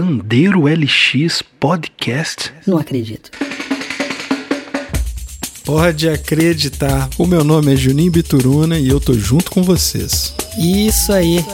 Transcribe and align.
Pandeiro 0.00 0.62
LX 0.62 1.42
Podcast? 1.60 2.50
Não 2.66 2.78
acredito. 2.78 3.30
Pode 5.62 6.08
acreditar. 6.08 7.10
O 7.18 7.26
meu 7.26 7.44
nome 7.44 7.74
é 7.74 7.76
Juninho 7.76 8.10
Bituruna 8.10 8.78
e 8.78 8.88
eu 8.88 8.98
tô 8.98 9.12
junto 9.12 9.50
com 9.50 9.62
vocês. 9.62 10.34
Isso 10.58 11.12
aí. 11.12 11.44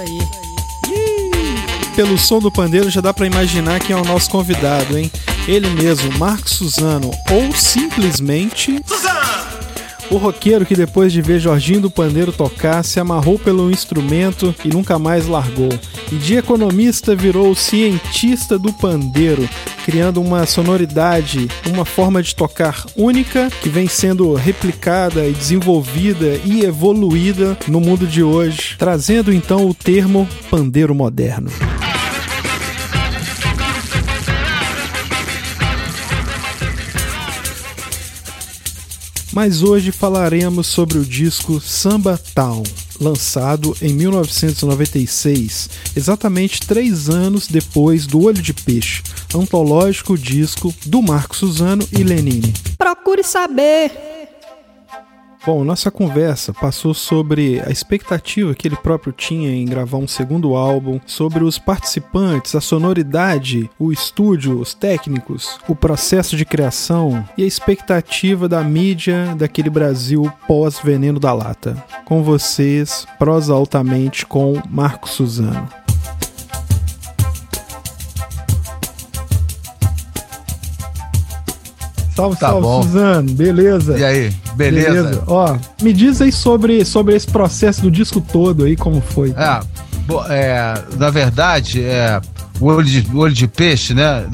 Pelo 1.96 2.16
som 2.16 2.38
do 2.38 2.52
pandeiro 2.52 2.88
já 2.88 3.00
dá 3.00 3.12
para 3.12 3.26
imaginar 3.26 3.80
quem 3.80 3.96
é 3.96 3.98
o 3.98 4.04
nosso 4.04 4.30
convidado, 4.30 4.96
hein? 4.96 5.10
Ele 5.48 5.68
mesmo, 5.70 6.16
Marcos 6.16 6.52
Suzano, 6.52 7.10
ou 7.28 7.52
simplesmente 7.52 8.80
o 10.10 10.16
roqueiro 10.16 10.64
que 10.64 10.74
depois 10.74 11.12
de 11.12 11.20
ver 11.20 11.38
Jorginho 11.38 11.82
do 11.82 11.90
Pandeiro 11.90 12.32
tocar, 12.32 12.84
se 12.84 13.00
amarrou 13.00 13.38
pelo 13.38 13.70
instrumento 13.70 14.54
e 14.64 14.68
nunca 14.68 14.98
mais 14.98 15.26
largou. 15.26 15.68
E 16.10 16.16
de 16.16 16.36
economista 16.36 17.14
virou 17.14 17.54
cientista 17.54 18.58
do 18.58 18.72
pandeiro, 18.72 19.48
criando 19.84 20.20
uma 20.20 20.46
sonoridade, 20.46 21.48
uma 21.66 21.84
forma 21.84 22.22
de 22.22 22.34
tocar 22.34 22.84
única 22.96 23.50
que 23.62 23.68
vem 23.68 23.88
sendo 23.88 24.34
replicada 24.34 25.26
e 25.26 25.32
desenvolvida 25.32 26.40
e 26.44 26.64
evoluída 26.64 27.56
no 27.66 27.80
mundo 27.80 28.06
de 28.06 28.22
hoje, 28.22 28.76
trazendo 28.78 29.32
então 29.32 29.68
o 29.68 29.74
termo 29.74 30.28
pandeiro 30.50 30.94
moderno. 30.94 31.50
Mas 39.36 39.62
hoje 39.62 39.92
falaremos 39.92 40.66
sobre 40.66 40.96
o 40.96 41.04
disco 41.04 41.60
Samba 41.60 42.18
Town, 42.34 42.62
lançado 42.98 43.76
em 43.82 43.92
1996, 43.92 45.68
exatamente 45.94 46.66
três 46.66 47.10
anos 47.10 47.46
depois 47.46 48.06
do 48.06 48.24
Olho 48.24 48.40
de 48.40 48.54
Peixe, 48.54 49.02
antológico 49.34 50.16
disco 50.16 50.74
do 50.86 51.02
Marco 51.02 51.36
Suzano 51.36 51.86
e 51.92 52.02
Lenine. 52.02 52.54
Procure 52.78 53.22
saber. 53.22 54.15
Bom, 55.46 55.62
nossa 55.62 55.92
conversa 55.92 56.52
passou 56.52 56.92
sobre 56.92 57.62
a 57.64 57.70
expectativa 57.70 58.52
que 58.52 58.66
ele 58.66 58.74
próprio 58.74 59.12
tinha 59.12 59.48
em 59.48 59.64
gravar 59.64 59.98
um 59.98 60.08
segundo 60.08 60.56
álbum, 60.56 60.98
sobre 61.06 61.44
os 61.44 61.56
participantes, 61.56 62.56
a 62.56 62.60
sonoridade, 62.60 63.70
o 63.78 63.92
estúdio, 63.92 64.58
os 64.58 64.74
técnicos, 64.74 65.60
o 65.68 65.76
processo 65.76 66.36
de 66.36 66.44
criação 66.44 67.24
e 67.38 67.44
a 67.44 67.46
expectativa 67.46 68.48
da 68.48 68.64
mídia 68.64 69.36
daquele 69.36 69.70
Brasil 69.70 70.28
pós-veneno 70.48 71.20
da 71.20 71.32
lata. 71.32 71.80
Com 72.04 72.24
vocês, 72.24 73.06
prosa 73.16 73.54
altamente 73.54 74.26
com 74.26 74.60
Marco 74.68 75.08
Suzano. 75.08 75.85
Salve, 82.16 82.36
Tá 82.38 82.48
salve, 82.48 82.62
bom. 82.62 82.82
Suzano. 82.82 83.30
Beleza? 83.32 83.98
E 83.98 84.04
aí, 84.04 84.32
beleza? 84.56 85.22
Ó, 85.26 85.56
me 85.82 85.92
diz 85.92 86.20
aí 86.22 86.32
sobre, 86.32 86.84
sobre 86.84 87.14
esse 87.14 87.26
processo 87.26 87.82
do 87.82 87.90
disco 87.90 88.20
todo 88.20 88.64
aí, 88.64 88.74
como 88.76 89.00
foi. 89.00 89.34
É, 89.36 89.60
bo- 90.06 90.24
é, 90.28 90.74
na 90.98 91.10
verdade, 91.10 91.82
é, 91.82 92.18
o 92.58 92.66
olho 92.66 92.84
de, 92.86 93.06
o 93.12 93.18
olho 93.18 93.34
de 93.34 93.46
peixe, 93.46 93.92
né? 93.92 94.24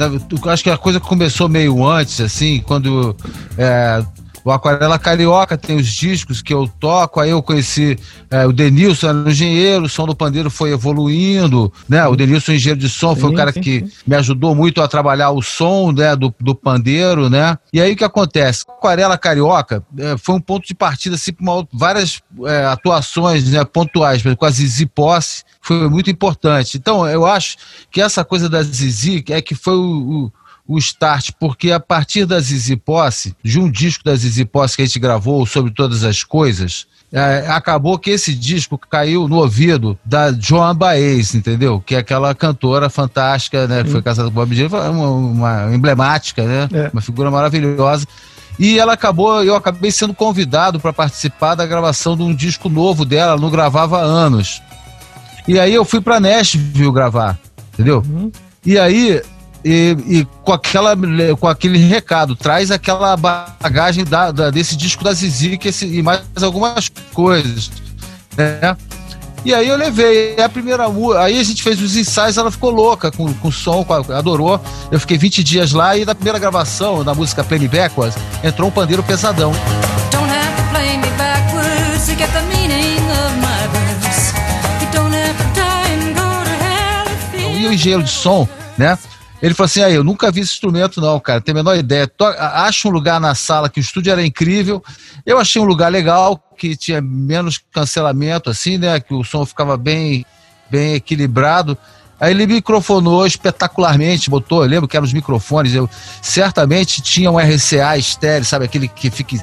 acho 0.48 0.62
que 0.62 0.70
a 0.70 0.78
coisa 0.78 1.00
começou 1.00 1.48
meio 1.48 1.84
antes, 1.84 2.20
assim, 2.20 2.62
quando 2.64 3.16
é, 3.58 4.00
o 4.44 4.50
Aquarela 4.50 4.98
Carioca 4.98 5.56
tem 5.56 5.76
os 5.76 5.86
discos 5.86 6.42
que 6.42 6.52
eu 6.52 6.68
toco, 6.80 7.20
aí 7.20 7.30
eu 7.30 7.42
conheci 7.42 7.98
é, 8.30 8.46
o 8.46 8.52
Denilson, 8.52 9.08
era 9.08 9.18
um 9.18 9.28
engenheiro, 9.28 9.84
o 9.84 9.88
som 9.88 10.06
do 10.06 10.14
pandeiro 10.14 10.50
foi 10.50 10.72
evoluindo, 10.72 11.72
né? 11.88 12.06
O 12.06 12.16
Denilson, 12.16 12.52
engenheiro 12.52 12.80
de 12.80 12.88
som, 12.88 13.14
foi 13.14 13.28
Sim, 13.28 13.34
o 13.34 13.36
cara 13.36 13.52
sim, 13.52 13.60
que 13.60 13.80
sim. 13.80 13.90
me 14.06 14.16
ajudou 14.16 14.54
muito 14.54 14.82
a 14.82 14.88
trabalhar 14.88 15.30
o 15.30 15.42
som 15.42 15.92
né, 15.92 16.16
do, 16.16 16.34
do 16.40 16.54
pandeiro, 16.54 17.30
né? 17.30 17.56
E 17.72 17.80
aí 17.80 17.92
o 17.92 17.96
que 17.96 18.04
acontece? 18.04 18.64
Aquarela 18.68 19.16
Carioca 19.16 19.82
eh, 19.98 20.16
foi 20.18 20.34
um 20.34 20.40
ponto 20.40 20.66
de 20.66 20.74
partida, 20.74 21.14
assim, 21.14 21.32
para 21.32 21.66
várias 21.72 22.20
eh, 22.44 22.66
atuações 22.66 23.48
né, 23.50 23.64
pontuais, 23.64 24.22
com 24.36 24.44
a 24.44 24.50
Zizi 24.50 24.86
Posse, 24.86 25.44
foi 25.60 25.88
muito 25.88 26.10
importante. 26.10 26.76
Então, 26.76 27.08
eu 27.08 27.24
acho 27.24 27.56
que 27.90 28.00
essa 28.00 28.24
coisa 28.24 28.48
da 28.48 28.62
Zizi 28.62 29.24
é 29.30 29.40
que 29.40 29.54
foi 29.54 29.74
o, 29.74 30.26
o 30.26 30.32
o 30.66 30.78
start, 30.78 31.30
porque 31.38 31.70
a 31.72 31.80
partir 31.80 32.24
da 32.24 32.38
Zizi 32.40 32.76
Posse, 32.76 33.34
de 33.42 33.58
um 33.58 33.70
disco 33.70 34.04
da 34.04 34.14
Zizi 34.14 34.44
Posse 34.44 34.76
que 34.76 34.82
a 34.82 34.86
gente 34.86 34.98
gravou 34.98 35.44
sobre 35.44 35.72
todas 35.72 36.04
as 36.04 36.22
coisas, 36.22 36.86
é, 37.12 37.46
acabou 37.48 37.98
que 37.98 38.10
esse 38.10 38.34
disco 38.34 38.78
caiu 38.78 39.28
no 39.28 39.36
ouvido 39.36 39.98
da 40.02 40.32
Joan 40.32 40.74
Baez, 40.74 41.34
entendeu? 41.34 41.82
Que 41.84 41.96
é 41.96 41.98
aquela 41.98 42.34
cantora 42.34 42.88
fantástica, 42.88 43.66
né? 43.66 43.84
Que 43.84 43.90
foi 43.90 44.00
casada 44.00 44.30
com 44.30 44.32
o 44.32 44.34
Bob 44.34 44.54
Dylan, 44.54 44.90
uma, 44.90 45.10
uma 45.10 45.74
emblemática, 45.74 46.42
né? 46.44 46.68
É. 46.72 46.90
Uma 46.90 47.02
figura 47.02 47.30
maravilhosa. 47.30 48.06
E 48.58 48.78
ela 48.78 48.94
acabou, 48.94 49.42
eu 49.42 49.54
acabei 49.54 49.90
sendo 49.90 50.14
convidado 50.14 50.80
para 50.80 50.92
participar 50.92 51.54
da 51.54 51.66
gravação 51.66 52.16
de 52.16 52.22
um 52.22 52.34
disco 52.34 52.68
novo 52.68 53.04
dela, 53.04 53.32
ela 53.32 53.40
não 53.40 53.50
gravava 53.50 53.98
há 53.98 54.02
anos. 54.02 54.62
E 55.46 55.58
aí 55.58 55.74
eu 55.74 55.84
fui 55.84 56.00
para 56.00 56.20
Nashville 56.20 56.92
gravar, 56.92 57.38
entendeu? 57.74 58.02
Uhum. 58.08 58.30
E 58.64 58.78
aí, 58.78 59.20
e, 59.64 59.96
e 60.06 60.24
com, 60.44 60.52
aquela, 60.52 60.94
com 61.38 61.46
aquele 61.48 61.78
recado, 61.78 62.34
traz 62.36 62.70
aquela 62.70 63.16
bagagem 63.16 64.04
da, 64.04 64.30
da- 64.30 64.50
desse 64.50 64.76
disco 64.76 65.02
da 65.04 65.12
Zizi 65.12 65.56
que 65.58 65.68
esse, 65.68 65.86
e 65.86 66.02
mais 66.02 66.20
algumas 66.42 66.88
coisas, 67.12 67.70
né? 68.36 68.76
E 69.44 69.52
aí 69.52 69.66
eu 69.66 69.76
levei 69.76 70.40
a 70.40 70.48
primeira 70.48 70.88
música, 70.88 71.20
aí 71.24 71.38
a 71.40 71.42
gente 71.42 71.64
fez 71.64 71.80
os 71.82 71.96
ensaios, 71.96 72.36
ela 72.38 72.48
ficou 72.50 72.70
louca 72.70 73.10
com, 73.10 73.32
com 73.34 73.48
o 73.48 73.52
som, 73.52 73.82
com 73.84 73.92
a- 73.92 74.18
adorou. 74.18 74.60
Eu 74.90 75.00
fiquei 75.00 75.18
20 75.18 75.42
dias 75.42 75.72
lá 75.72 75.96
e 75.96 76.04
na 76.04 76.14
primeira 76.14 76.38
gravação, 76.38 77.02
da 77.02 77.12
música 77.12 77.42
Play 77.42 77.58
Me 77.58 77.66
Backwards, 77.68 78.16
entrou 78.44 78.68
um 78.68 78.72
pandeiro 78.72 79.02
pesadão. 79.02 79.50
Don't 80.12 80.30
have 80.30 80.56
to 80.56 80.68
play 80.70 80.96
me 80.96 81.08
backwards 81.18 82.06
to 82.06 82.14
get 82.16 82.30
the 82.32 82.42
meaning 82.42 82.98
of 83.10 83.36
my 83.40 83.66
verse. 83.72 84.32
You 84.80 84.90
don't 84.92 85.12
have 85.12 85.36
to 85.36 85.60
die 85.60 85.92
and 85.92 86.14
go 86.14 86.44
to 86.44 86.50
hell 86.64 87.06
if 87.12 87.42
you 87.42 87.60
E 87.62 87.66
o 87.66 87.72
engenheiro 87.72 88.04
de 88.04 88.10
som, 88.10 88.46
né? 88.78 88.96
Ele 89.42 89.52
falou 89.54 89.66
assim: 89.66 89.82
aí, 89.82 89.94
eu 89.94 90.04
nunca 90.04 90.30
vi 90.30 90.40
esse 90.40 90.52
instrumento, 90.52 91.00
não, 91.00 91.18
cara, 91.18 91.40
tem 91.40 91.50
a 91.52 91.56
menor 91.56 91.76
ideia. 91.76 92.06
To 92.06 92.24
acha 92.26 92.86
um 92.86 92.92
lugar 92.92 93.20
na 93.20 93.34
sala 93.34 93.68
que 93.68 93.80
o 93.80 93.82
estúdio 93.82 94.12
era 94.12 94.24
incrível. 94.24 94.82
Eu 95.26 95.38
achei 95.38 95.60
um 95.60 95.64
lugar 95.64 95.90
legal, 95.90 96.40
que 96.56 96.76
tinha 96.76 97.02
menos 97.02 97.60
cancelamento, 97.72 98.48
assim, 98.48 98.78
né? 98.78 99.00
Que 99.00 99.12
o 99.12 99.24
som 99.24 99.44
ficava 99.44 99.76
bem, 99.76 100.24
bem 100.70 100.94
equilibrado. 100.94 101.76
Aí 102.20 102.30
ele 102.30 102.46
microfonou 102.46 103.26
espetacularmente, 103.26 104.30
botou, 104.30 104.62
eu 104.62 104.70
lembro 104.70 104.86
que 104.86 104.96
eram 104.96 105.04
os 105.04 105.12
microfones, 105.12 105.74
eu 105.74 105.90
certamente 106.22 107.02
tinha 107.02 107.28
um 107.28 107.36
RCA 107.36 107.98
estéreo, 107.98 108.44
sabe, 108.44 108.64
aquele 108.64 108.86
que 108.86 109.10
fica 109.10 109.36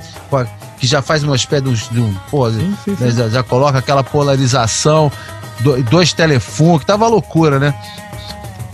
que 0.79 0.87
já 0.87 1.01
faz 1.01 1.21
uma 1.21 1.35
espécie 1.35 1.61
de 1.63 1.69
um, 1.69 1.73
de 1.73 1.99
um 1.99 2.13
pô, 2.31 2.49
Sim, 2.49 2.73
sim, 2.85 2.91
né, 2.91 3.11
sim. 3.11 3.17
já, 3.17 3.27
já 3.27 3.43
coloca 3.43 3.77
aquela 3.79 4.01
polarização, 4.01 5.11
do- 5.59 5.83
dois 5.83 6.13
telefones, 6.13 6.79
que 6.79 6.85
tava 6.85 7.05
loucura, 7.07 7.59
né? 7.59 7.73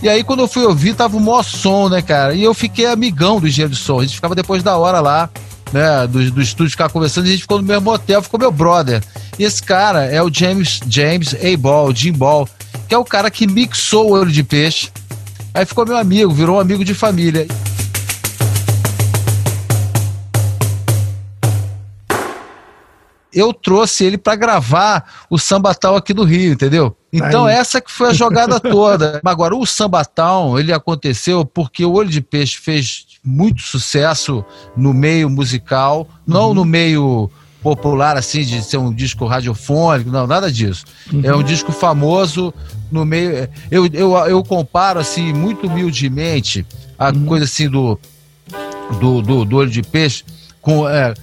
E 0.02 0.08
aí, 0.08 0.22
quando 0.22 0.40
eu 0.40 0.48
fui 0.48 0.64
ouvir, 0.64 0.94
tava 0.94 1.16
o 1.16 1.20
maior 1.20 1.42
som, 1.42 1.88
né, 1.88 2.02
cara? 2.02 2.34
E 2.34 2.42
eu 2.42 2.52
fiquei 2.52 2.86
amigão 2.86 3.40
do 3.40 3.48
engenheiro 3.48 3.72
de 3.72 3.80
som. 3.80 4.00
A 4.00 4.02
gente 4.02 4.14
ficava 4.14 4.34
depois 4.34 4.62
da 4.62 4.76
hora 4.76 5.00
lá, 5.00 5.30
né, 5.72 6.06
do, 6.06 6.30
do 6.30 6.42
estúdio, 6.42 6.70
ficar 6.70 6.90
conversando, 6.90 7.24
a 7.24 7.28
gente 7.28 7.42
ficou 7.42 7.58
no 7.58 7.64
mesmo 7.64 7.90
hotel, 7.90 8.22
ficou 8.22 8.38
meu 8.38 8.52
brother. 8.52 9.02
E 9.38 9.44
esse 9.44 9.62
cara 9.62 10.04
é 10.04 10.22
o 10.22 10.32
James, 10.32 10.80
James 10.86 11.34
A. 11.34 11.56
Ball, 11.56 11.94
Jim 11.94 12.12
Ball, 12.12 12.48
que 12.86 12.94
é 12.94 12.98
o 12.98 13.04
cara 13.04 13.30
que 13.30 13.46
mixou 13.46 14.10
o 14.10 14.12
olho 14.12 14.30
de 14.30 14.42
peixe. 14.42 14.90
Aí 15.54 15.64
ficou 15.64 15.86
meu 15.86 15.96
amigo, 15.96 16.32
virou 16.32 16.56
um 16.56 16.60
amigo 16.60 16.84
de 16.84 16.92
família. 16.92 17.46
eu 23.36 23.52
trouxe 23.52 24.02
ele 24.02 24.16
para 24.16 24.34
gravar 24.34 25.04
o 25.28 25.38
Sambatal 25.38 25.94
aqui 25.94 26.14
do 26.14 26.24
Rio, 26.24 26.54
entendeu? 26.54 26.96
Então 27.16 27.46
Aí. 27.46 27.54
essa 27.54 27.80
que 27.80 27.90
foi 27.90 28.10
a 28.10 28.12
jogada 28.12 28.60
toda. 28.60 29.20
Agora 29.24 29.54
o 29.54 29.64
Sambatal, 29.66 30.58
ele 30.58 30.72
aconteceu 30.72 31.44
porque 31.44 31.84
o 31.84 31.92
Olho 31.92 32.10
de 32.10 32.20
Peixe 32.20 32.58
fez 32.58 33.06
muito 33.24 33.62
sucesso 33.62 34.44
no 34.76 34.92
meio 34.92 35.28
musical, 35.28 36.06
não 36.26 36.54
no 36.54 36.64
meio 36.64 37.30
popular 37.62 38.16
assim 38.16 38.42
de 38.42 38.62
ser 38.62 38.76
um 38.76 38.92
disco 38.92 39.26
radiofônico, 39.26 40.10
não, 40.10 40.26
nada 40.26 40.52
disso. 40.52 40.84
É 41.24 41.34
um 41.34 41.42
disco 41.42 41.72
famoso 41.72 42.54
no 42.92 43.04
meio 43.04 43.48
eu, 43.70 43.86
eu, 43.86 44.14
eu 44.26 44.44
comparo 44.44 45.00
assim 45.00 45.32
muito 45.32 45.66
humildemente 45.66 46.64
a 46.96 47.12
coisa 47.12 47.44
assim 47.44 47.68
do 47.68 47.98
do, 49.00 49.20
do, 49.20 49.44
do 49.44 49.56
olho 49.56 49.70
de 49.70 49.82
peixe, 49.82 50.24
com, 50.60 50.88
é, 50.88 51.14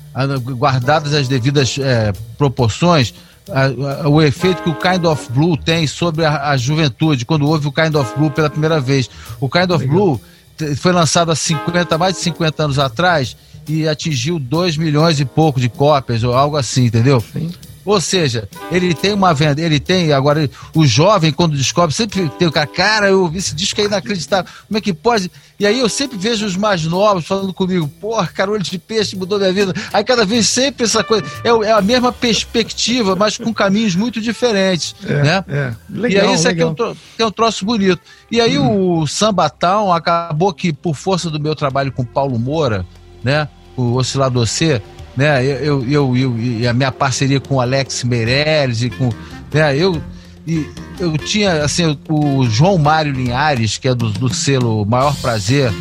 guardadas 0.57 1.13
as 1.13 1.27
devidas 1.27 1.77
é, 1.79 2.11
proporções, 2.37 3.13
a- 3.51 4.03
a- 4.05 4.09
o 4.09 4.21
efeito 4.21 4.63
que 4.63 4.69
o 4.69 4.75
Kind 4.75 5.05
of 5.05 5.31
Blue 5.31 5.57
tem 5.57 5.85
sobre 5.87 6.23
a, 6.25 6.49
a 6.49 6.57
juventude, 6.57 7.25
quando 7.25 7.47
houve 7.47 7.67
o 7.67 7.71
Kind 7.71 7.95
of 7.95 8.17
Blue 8.17 8.31
pela 8.31 8.49
primeira 8.49 8.79
vez. 8.79 9.09
O 9.39 9.49
Kind 9.49 9.69
of 9.71 9.85
Blue 9.87 10.21
te- 10.57 10.75
foi 10.75 10.91
lançado 10.91 11.31
há 11.31 11.35
50, 11.35 11.97
mais 11.97 12.15
de 12.15 12.21
50 12.21 12.63
anos 12.63 12.79
atrás 12.79 13.35
e 13.67 13.87
atingiu 13.87 14.37
2 14.39 14.75
milhões 14.77 15.19
e 15.19 15.25
pouco 15.25 15.59
de 15.59 15.69
cópias, 15.69 16.23
ou 16.23 16.33
algo 16.33 16.55
assim, 16.57 16.85
entendeu? 16.85 17.21
Sim. 17.33 17.51
Ou 17.85 17.99
seja, 17.99 18.47
ele 18.71 18.93
tem 18.93 19.13
uma 19.13 19.33
venda, 19.33 19.61
ele 19.61 19.79
tem, 19.79 20.13
agora, 20.13 20.49
o 20.73 20.85
jovem, 20.85 21.31
quando 21.31 21.57
descobre, 21.57 21.93
sempre 21.93 22.29
tem 22.39 22.47
o 22.47 22.51
cara, 22.51 22.67
cara, 22.67 23.07
eu 23.09 23.23
ouvi 23.23 23.39
esse 23.39 23.53
disco 23.53 23.81
é 23.81 23.85
inacreditável, 23.85 24.49
como 24.67 24.77
é 24.77 24.81
que 24.81 24.93
pode? 24.93 25.29
E 25.59 25.67
aí 25.67 25.79
eu 25.79 25.89
sempre 25.89 26.17
vejo 26.17 26.45
os 26.45 26.55
mais 26.55 26.83
novos 26.85 27.25
falando 27.25 27.53
comigo, 27.53 27.87
porra, 27.99 28.25
cara, 28.27 28.51
olho 28.51 28.63
de 28.63 28.77
peixe 28.77 29.15
mudou 29.15 29.37
minha 29.37 29.51
vida. 29.53 29.73
Aí 29.91 30.03
cada 30.03 30.25
vez 30.25 30.47
sempre 30.47 30.85
essa 30.85 31.03
coisa, 31.03 31.25
é, 31.43 31.49
é 31.49 31.71
a 31.71 31.81
mesma 31.81 32.11
perspectiva, 32.11 33.15
mas 33.15 33.37
com 33.37 33.53
caminhos 33.53 33.95
muito 33.95 34.19
diferentes, 34.21 34.95
né? 35.03 35.43
É. 35.47 35.73
e 35.89 35.97
Legal, 35.97 36.27
aí 36.29 36.35
isso 36.35 36.47
aqui 36.47 36.61
é 36.61 36.65
um, 36.65 36.69
legal. 36.69 36.93
tro- 36.93 36.97
que 37.17 37.21
é 37.21 37.25
um 37.25 37.31
troço 37.31 37.65
bonito. 37.65 37.99
E 38.31 38.39
aí 38.41 38.57
o 38.57 39.05
Samba 39.07 39.49
Town 39.49 39.91
acabou 39.93 40.53
que, 40.53 40.71
por 40.73 40.95
força 40.95 41.29
do 41.29 41.39
meu 41.39 41.55
trabalho 41.55 41.91
com 41.91 42.03
Paulo 42.03 42.37
Moura, 42.39 42.85
né? 43.23 43.47
O 43.75 43.93
Oscilador 43.95 44.45
C, 44.47 44.81
né? 45.15 45.43
Eu, 45.45 45.83
eu, 45.87 46.17
eu, 46.17 46.37
e 46.37 46.67
a 46.67 46.73
minha 46.73 46.91
parceria 46.91 47.39
com 47.39 47.55
o 47.55 47.61
Alex 47.61 48.03
Meirelles 48.03 48.81
e 48.81 48.89
com. 48.89 49.09
Né, 49.53 49.77
eu, 49.77 50.01
e 50.45 50.67
eu 50.99 51.17
tinha, 51.17 51.63
assim, 51.63 51.97
o 52.09 52.45
João 52.47 52.77
Mário 52.77 53.11
Linhares, 53.11 53.77
que 53.77 53.87
é 53.87 53.95
do, 53.95 54.09
do 54.09 54.33
selo 54.33 54.85
Maior 54.85 55.15
Prazer, 55.17 55.71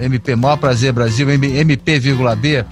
é, 0.00 0.04
MP 0.04 0.34
Maior 0.34 0.56
Prazer 0.56 0.92
Brasil, 0.92 1.30
MP,B, 1.30 2.64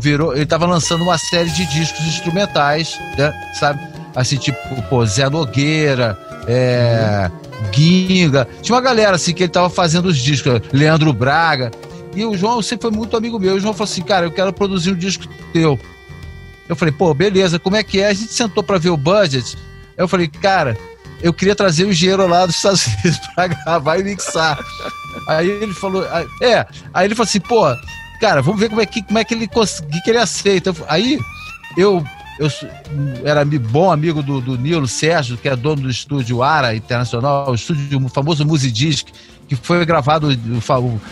virou, 0.00 0.34
ele 0.34 0.46
tava 0.46 0.66
lançando 0.66 1.02
uma 1.02 1.18
série 1.18 1.50
de 1.50 1.66
discos 1.66 2.04
instrumentais, 2.06 2.98
né, 3.16 3.32
sabe? 3.54 3.80
Assim, 4.14 4.36
tipo, 4.36 4.58
pô, 4.88 5.04
Zé 5.06 5.28
Nogueira, 5.28 6.18
é, 6.46 7.30
Guinga. 7.70 8.48
Tinha 8.62 8.74
uma 8.74 8.82
galera 8.82 9.16
assim 9.16 9.32
que 9.32 9.44
ele 9.44 9.52
tava 9.52 9.70
fazendo 9.70 10.06
os 10.06 10.18
discos, 10.18 10.60
Leandro 10.72 11.12
Braga. 11.12 11.70
E 12.14 12.24
o 12.24 12.36
João 12.36 12.62
sempre 12.62 12.88
foi 12.88 12.96
muito 12.96 13.16
amigo 13.16 13.38
meu. 13.38 13.56
O 13.56 13.60
João 13.60 13.72
falou 13.72 13.90
assim: 13.90 14.02
cara, 14.02 14.26
eu 14.26 14.32
quero 14.32 14.52
produzir 14.52 14.92
um 14.92 14.96
disco 14.96 15.24
teu. 15.52 15.78
Eu 16.68 16.76
falei, 16.76 16.92
pô, 16.92 17.14
beleza, 17.14 17.58
como 17.58 17.76
é 17.76 17.82
que 17.82 18.00
é? 18.00 18.08
A 18.08 18.12
gente 18.12 18.32
sentou 18.32 18.62
pra 18.62 18.78
ver 18.78 18.90
o 18.90 18.96
budget. 18.96 19.56
Eu 19.96 20.06
falei, 20.06 20.28
cara, 20.28 20.76
eu 21.22 21.32
queria 21.32 21.54
trazer 21.54 21.84
o 21.84 21.90
engenheiro 21.90 22.26
lá 22.26 22.44
dos 22.44 22.56
Estados 22.56 22.86
Unidos 23.04 23.18
pra 23.34 23.46
gravar 23.46 23.98
e 23.98 24.04
mixar. 24.04 24.58
Aí 25.26 25.48
ele 25.48 25.72
falou, 25.72 26.04
é, 26.42 26.66
aí 26.92 27.06
ele 27.06 27.14
falou 27.14 27.26
assim, 27.26 27.40
pô, 27.40 27.64
cara, 28.20 28.42
vamos 28.42 28.60
ver 28.60 28.68
como 28.68 28.80
é 28.80 28.86
que, 28.86 29.02
como 29.02 29.18
é 29.18 29.24
que 29.24 29.34
ele 29.34 29.48
conseguir 29.48 30.00
que 30.02 30.10
ele 30.10 30.18
aceita. 30.18 30.74
Aí 30.86 31.18
eu, 31.76 32.04
eu 32.38 32.48
era 33.24 33.44
bom 33.44 33.90
amigo 33.90 34.22
do, 34.22 34.40
do 34.40 34.58
Nilo 34.58 34.86
Sérgio, 34.86 35.38
que 35.38 35.48
é 35.48 35.56
dono 35.56 35.82
do 35.82 35.90
estúdio 35.90 36.42
Ara 36.42 36.74
Internacional, 36.76 37.50
o 37.50 37.54
estúdio 37.54 38.04
o 38.04 38.08
famoso 38.08 38.44
Musidisc, 38.44 39.08
que 39.48 39.56
foi 39.56 39.84
gravado 39.84 40.28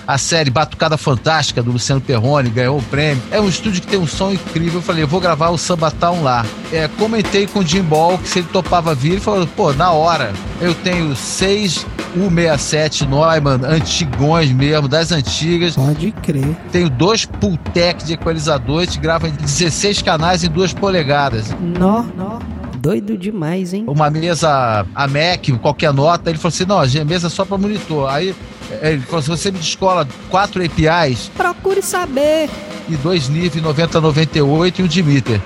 a 0.07 0.19
série 0.19 0.51
Batucada 0.51 0.97
Fantástica 0.99 1.63
do 1.63 1.73
Luciano 1.73 2.01
Perrone, 2.01 2.51
ganhou 2.51 2.79
o 2.79 2.83
prêmio. 2.83 3.23
É 3.31 3.41
um 3.41 3.49
estúdio 3.49 3.81
que 3.81 3.87
tem 3.87 3.99
um 3.99 4.07
som 4.07 4.31
incrível. 4.31 4.79
Eu 4.79 4.83
falei, 4.83 5.03
eu 5.03 5.09
vou 5.09 5.21
gravar 5.21 5.49
o 5.49 5.59
Samba 5.59 5.91
Town 5.91 6.23
lá. 6.23 6.45
É, 6.71 6.87
comentei 6.87 7.47
com 7.47 7.61
o 7.61 7.67
Jim 7.67 7.83
Ball 7.83 8.19
que 8.19 8.29
se 8.29 8.41
ele 8.41 8.49
topava 8.53 8.95
vir, 8.95 9.13
ele 9.13 9.21
falou, 9.21 9.47
pô, 9.47 9.73
na 9.73 9.91
hora. 9.91 10.33
Eu 10.61 10.75
tenho 10.75 11.15
seis 11.17 11.87
U67 12.17 13.07
Neumann, 13.07 13.61
antigões 13.65 14.51
mesmo, 14.51 14.89
das 14.89 15.13
antigas. 15.13 15.75
Pode 15.75 16.13
crer. 16.13 16.57
Tenho 16.73 16.89
dois 16.89 17.25
Pultec 17.25 18.05
de 18.05 18.15
equalizador, 18.15 18.83
a 18.83 18.85
gente 18.85 18.99
grava 18.99 19.29
em 19.29 19.33
16 19.33 20.03
canais 20.03 20.45
em 20.45 20.49
2 20.49 20.73
polegadas. 20.75 21.55
Nó, 21.61 22.05
nó. 22.17 22.39
Doido 22.87 23.19
demais, 23.19 23.75
hein? 23.75 23.85
Uma 23.89 24.09
mesa 24.09 24.87
a 24.95 25.09
Mac, 25.09 25.45
qualquer 25.61 25.93
nota. 25.93 26.31
Ele 26.31 26.39
falou 26.39 26.51
assim: 26.51 26.65
não, 26.65 26.79
a 26.79 27.05
mesa 27.05 27.27
é 27.27 27.31
só 27.31 27.45
para 27.45 27.59
monitor. 27.59 28.09
Aí 28.09 28.33
eh, 28.71 28.93
ele 28.93 29.01
falou 29.01 29.19
assim: 29.19 29.31
você 29.31 29.51
me 29.51 29.59
descola 29.59 30.07
quatro 30.31 30.65
APIs 30.65 31.29
Procure 31.37 31.83
saber. 31.83 32.49
e 32.89 32.95
dois 32.95 33.29
níveis 33.29 33.61
9098 33.61 34.81
e 34.81 34.85
um 34.85 34.87
Dimeter. 34.87 35.41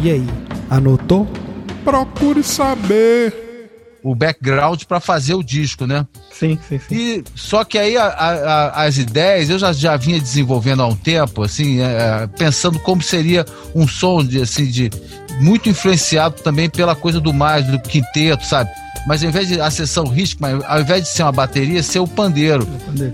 E 0.00 0.10
aí, 0.10 0.26
anotou? 0.68 1.28
Procure 1.84 2.42
saber. 2.42 3.43
O 4.04 4.14
background 4.14 4.82
para 4.84 5.00
fazer 5.00 5.32
o 5.34 5.42
disco, 5.42 5.86
né? 5.86 6.06
Sim, 6.30 6.58
sim, 6.68 6.78
sim. 6.78 6.94
E 6.94 7.24
só 7.34 7.64
que 7.64 7.78
aí 7.78 7.96
a- 7.96 8.04
a- 8.06 8.84
as 8.84 8.98
ideias 8.98 9.48
eu 9.48 9.58
já, 9.58 9.72
já 9.72 9.96
vinha 9.96 10.20
desenvolvendo 10.20 10.82
há 10.82 10.86
um 10.86 10.94
tempo, 10.94 11.42
assim, 11.42 11.80
é, 11.80 11.84
é, 12.22 12.26
pensando 12.26 12.78
como 12.78 13.00
seria 13.02 13.46
um 13.74 13.88
som 13.88 14.22
de, 14.22 14.42
assim, 14.42 14.66
de 14.66 14.90
muito 15.40 15.68
influenciado 15.70 16.42
também 16.42 16.68
pela 16.68 16.94
coisa 16.94 17.18
do 17.18 17.32
mais, 17.32 17.66
do 17.66 17.80
quinteto, 17.80 18.44
sabe? 18.44 18.70
Mas 19.06 19.22
ao 19.22 19.28
invés 19.28 19.48
de 19.48 19.60
a 19.60 19.70
sessão 19.70 20.04
rítmica, 20.06 20.64
ao 20.66 20.80
invés 20.80 21.02
de 21.02 21.08
ser 21.10 21.22
uma 21.24 21.32
bateria, 21.32 21.82
ser 21.82 21.98
o 21.98 22.06
pandeiro. 22.08 22.66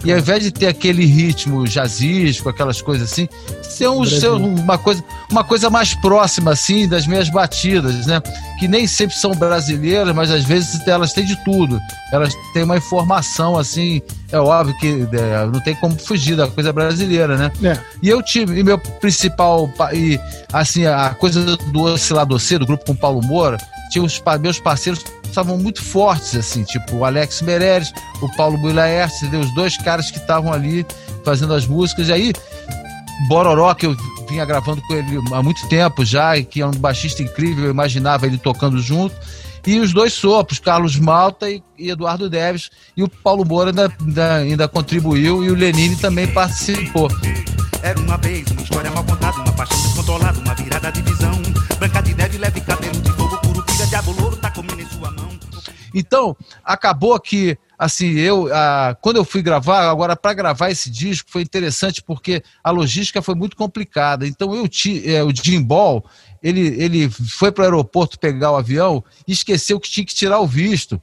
E 0.04 0.12
ao 0.12 0.18
invés 0.18 0.42
de 0.44 0.50
ter 0.52 0.68
aquele 0.68 1.04
ritmo 1.04 1.66
jazzístico, 1.66 2.48
aquelas 2.48 2.80
coisas 2.80 3.10
assim, 3.10 3.28
ser, 3.62 3.88
um, 3.88 4.04
ser 4.04 4.28
uma, 4.30 4.78
coisa, 4.78 5.02
uma 5.30 5.42
coisa 5.42 5.68
mais 5.68 5.94
próxima, 5.94 6.52
assim, 6.52 6.86
das 6.88 7.06
minhas 7.06 7.28
batidas, 7.28 8.06
né? 8.06 8.20
Que 8.58 8.68
nem 8.68 8.86
sempre 8.86 9.16
são 9.16 9.32
brasileiras, 9.32 10.14
mas 10.14 10.30
às 10.30 10.44
vezes 10.44 10.86
elas 10.86 11.12
têm 11.12 11.24
de 11.24 11.34
tudo. 11.44 11.80
Elas 12.12 12.32
têm 12.52 12.62
uma 12.62 12.76
informação, 12.76 13.58
assim, 13.58 14.00
é 14.30 14.38
óbvio 14.38 14.76
que 14.78 15.08
é, 15.12 15.46
não 15.46 15.60
tem 15.60 15.74
como 15.74 15.98
fugir 15.98 16.36
da 16.36 16.46
coisa 16.46 16.72
brasileira, 16.72 17.36
né? 17.36 17.50
É. 17.64 17.78
E 18.02 18.08
eu 18.08 18.22
tive, 18.22 18.58
e 18.60 18.62
meu 18.62 18.78
principal, 18.78 19.66
pa- 19.68 19.92
e 19.94 20.20
assim, 20.52 20.86
a 20.86 21.10
coisa 21.18 21.56
do 21.56 21.80
Oscilador 21.82 22.38
C, 22.38 22.58
do 22.58 22.66
grupo 22.66 22.84
com 22.84 22.94
Paulo 22.94 23.20
Moura, 23.22 23.56
tinha 23.90 24.04
os 24.04 24.22
meus 24.40 24.58
parceiros 24.58 25.04
estavam 25.24 25.58
muito 25.58 25.82
fortes, 25.82 26.34
assim, 26.34 26.64
tipo 26.64 26.96
o 26.96 27.04
Alex 27.04 27.42
Meirelles, 27.42 27.92
o 28.20 28.28
Paulo 28.36 28.58
entendeu? 28.58 29.40
Os 29.40 29.54
dois 29.54 29.76
caras 29.76 30.10
que 30.10 30.18
estavam 30.18 30.52
ali 30.52 30.86
fazendo 31.24 31.54
as 31.54 31.66
músicas. 31.66 32.08
E 32.08 32.12
aí, 32.12 32.32
Bororó, 33.28 33.72
que 33.74 33.86
eu 33.86 33.96
vinha 34.28 34.44
gravando 34.44 34.80
com 34.82 34.94
ele 34.94 35.18
há 35.32 35.42
muito 35.42 35.66
tempo 35.68 36.04
já, 36.04 36.36
e 36.36 36.44
que 36.44 36.60
é 36.60 36.66
um 36.66 36.72
baixista 36.72 37.22
incrível, 37.22 37.64
eu 37.64 37.70
imaginava 37.70 38.26
ele 38.26 38.38
tocando 38.38 38.80
junto. 38.80 39.14
E 39.66 39.78
os 39.78 39.92
dois 39.92 40.14
sopros, 40.14 40.58
Carlos 40.58 40.96
Malta 40.96 41.50
e, 41.50 41.62
e 41.78 41.90
Eduardo 41.90 42.30
Neves. 42.30 42.70
E 42.96 43.02
o 43.02 43.08
Paulo 43.08 43.44
Moura 43.44 43.70
ainda, 43.70 43.92
ainda, 44.00 44.34
ainda 44.36 44.68
contribuiu 44.68 45.44
e 45.44 45.50
o 45.50 45.54
Lenine 45.54 45.96
também 45.96 46.26
participou. 46.28 47.08
Era 47.82 47.98
uma 48.00 48.16
vez 48.16 48.50
uma 48.50 48.62
história 48.62 48.90
mal 48.90 49.04
contada, 49.04 49.36
uma 49.36 49.52
paixão 49.52 49.80
descontrolada, 49.82 50.38
uma 50.40 50.54
virada 50.54 50.90
de 50.92 51.02
Então, 55.94 56.36
acabou 56.64 57.18
que, 57.18 57.56
assim, 57.78 58.12
eu, 58.12 58.48
ah, 58.52 58.96
quando 59.00 59.16
eu 59.16 59.24
fui 59.24 59.42
gravar, 59.42 59.88
agora 59.88 60.16
para 60.16 60.34
gravar 60.34 60.70
esse 60.70 60.90
disco 60.90 61.30
foi 61.30 61.42
interessante 61.42 62.02
porque 62.02 62.42
a 62.62 62.70
logística 62.70 63.22
foi 63.22 63.34
muito 63.34 63.56
complicada. 63.56 64.26
Então, 64.26 64.54
eu 64.54 64.68
é, 65.04 65.22
o 65.22 65.34
Jim 65.34 65.62
Ball, 65.62 66.04
ele, 66.42 66.60
ele 66.82 67.10
foi 67.10 67.52
para 67.52 67.62
o 67.62 67.64
aeroporto 67.64 68.18
pegar 68.18 68.52
o 68.52 68.56
avião 68.56 69.04
e 69.26 69.32
esqueceu 69.32 69.78
que 69.80 69.90
tinha 69.90 70.06
que 70.06 70.14
tirar 70.14 70.40
o 70.40 70.46
visto. 70.46 71.00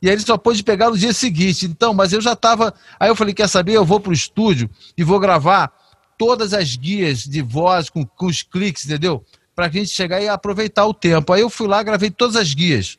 E 0.00 0.08
aí 0.08 0.14
ele 0.14 0.22
só 0.22 0.38
pôde 0.38 0.62
pegar 0.62 0.90
no 0.90 0.98
dia 0.98 1.12
seguinte. 1.12 1.66
Então, 1.66 1.92
mas 1.92 2.12
eu 2.12 2.20
já 2.20 2.32
estava. 2.32 2.72
Aí 2.98 3.08
eu 3.08 3.16
falei: 3.16 3.34
quer 3.34 3.48
saber? 3.48 3.72
Eu 3.72 3.84
vou 3.84 4.00
para 4.00 4.10
o 4.10 4.14
estúdio 4.14 4.70
e 4.96 5.02
vou 5.02 5.18
gravar 5.18 5.72
todas 6.16 6.52
as 6.52 6.76
guias 6.76 7.22
de 7.22 7.42
voz 7.42 7.90
com, 7.90 8.04
com 8.04 8.26
os 8.26 8.42
cliques, 8.42 8.84
entendeu? 8.84 9.24
Para 9.54 9.66
a 9.66 9.68
gente 9.68 9.90
chegar 9.90 10.20
e 10.20 10.28
aproveitar 10.28 10.86
o 10.86 10.94
tempo. 10.94 11.32
Aí 11.32 11.40
eu 11.40 11.50
fui 11.50 11.66
lá, 11.66 11.82
gravei 11.82 12.10
todas 12.10 12.36
as 12.36 12.54
guias. 12.54 12.98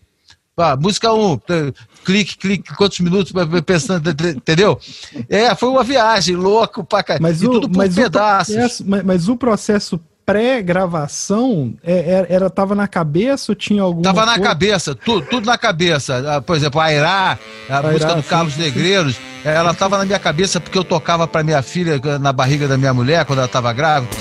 Ah, 0.61 0.75
música 0.75 1.13
1, 1.13 1.31
um, 1.31 1.39
clique, 2.03 2.37
clique, 2.37 2.75
quantos 2.75 2.99
minutos, 2.99 3.31
pensando, 3.65 4.09
entendeu? 4.09 4.79
É, 5.29 5.55
foi 5.55 5.69
uma 5.69 5.83
viagem, 5.83 6.35
louco 6.35 6.83
pra 6.83 7.01
caralho. 7.01 7.23
Mas 7.23 7.41
e 7.41 7.47
o, 7.47 7.51
tudo 7.51 7.69
por 7.69 7.77
mas, 7.77 7.97
o 7.97 8.01
pedaços. 8.01 8.53
processo, 8.55 8.83
mas, 8.85 9.03
mas 9.03 9.29
o 9.29 9.35
processo 9.37 9.99
pré-gravação 10.25 11.73
é, 11.83 12.11
era, 12.11 12.27
era- 12.29 12.49
tava 12.49 12.75
na 12.75 12.87
cabeça 12.87 13.51
ou 13.51 13.55
tinha 13.55 13.81
alguma 13.81 14.03
Tava 14.03 14.25
na 14.25 14.33
coisa? 14.35 14.47
cabeça, 14.49 14.93
tudo, 14.95 15.25
tudo 15.25 15.45
na 15.47 15.57
cabeça. 15.57 16.35
Ah, 16.35 16.41
Por 16.41 16.55
exemplo, 16.55 16.79
a 16.79 16.85
Airá, 16.85 17.39
a 17.69 17.75
Airá, 17.77 17.91
música 17.91 18.15
do 18.15 18.21
sim, 18.21 18.29
Carlos 18.29 18.53
sim. 18.53 18.61
Negreiros, 18.61 19.15
ela 19.43 19.73
tava 19.73 19.97
na 19.97 20.05
minha 20.05 20.19
cabeça 20.19 20.59
porque 20.59 20.77
eu 20.77 20.83
tocava 20.83 21.27
pra 21.27 21.41
minha 21.43 21.61
filha 21.63 21.99
na 22.19 22.31
barriga 22.31 22.67
da 22.67 22.77
minha 22.77 22.93
mulher 22.93 23.25
quando 23.25 23.39
ela 23.39 23.47
tava 23.47 23.73
grávida. 23.73 24.15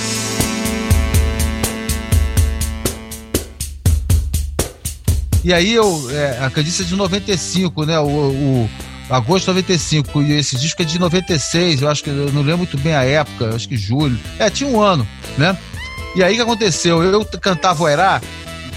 E 5.44 5.52
aí 5.52 5.72
eu, 5.72 6.10
é, 6.10 6.38
a 6.44 6.50
Candice 6.50 6.82
é 6.82 6.84
de 6.84 6.96
95, 6.96 7.84
né? 7.84 7.98
O, 7.98 8.06
o 8.06 8.70
agosto 9.08 9.44
de 9.44 9.48
95, 9.48 10.22
e 10.22 10.32
esse 10.32 10.56
disco 10.56 10.82
é 10.82 10.84
de 10.84 10.98
96, 10.98 11.82
eu 11.82 11.88
acho 11.88 12.02
que 12.02 12.10
eu 12.10 12.32
não 12.32 12.42
lembro 12.42 12.58
muito 12.58 12.76
bem 12.78 12.94
a 12.94 13.04
época, 13.04 13.54
acho 13.54 13.68
que 13.68 13.76
julho. 13.76 14.18
É, 14.38 14.50
tinha 14.50 14.68
um 14.68 14.80
ano, 14.80 15.06
né? 15.36 15.56
E 16.14 16.22
aí 16.22 16.34
o 16.34 16.36
que 16.36 16.42
aconteceu? 16.42 17.02
Eu 17.02 17.24
cantava 17.24 17.82
o 17.82 17.86
Airá 17.86 18.20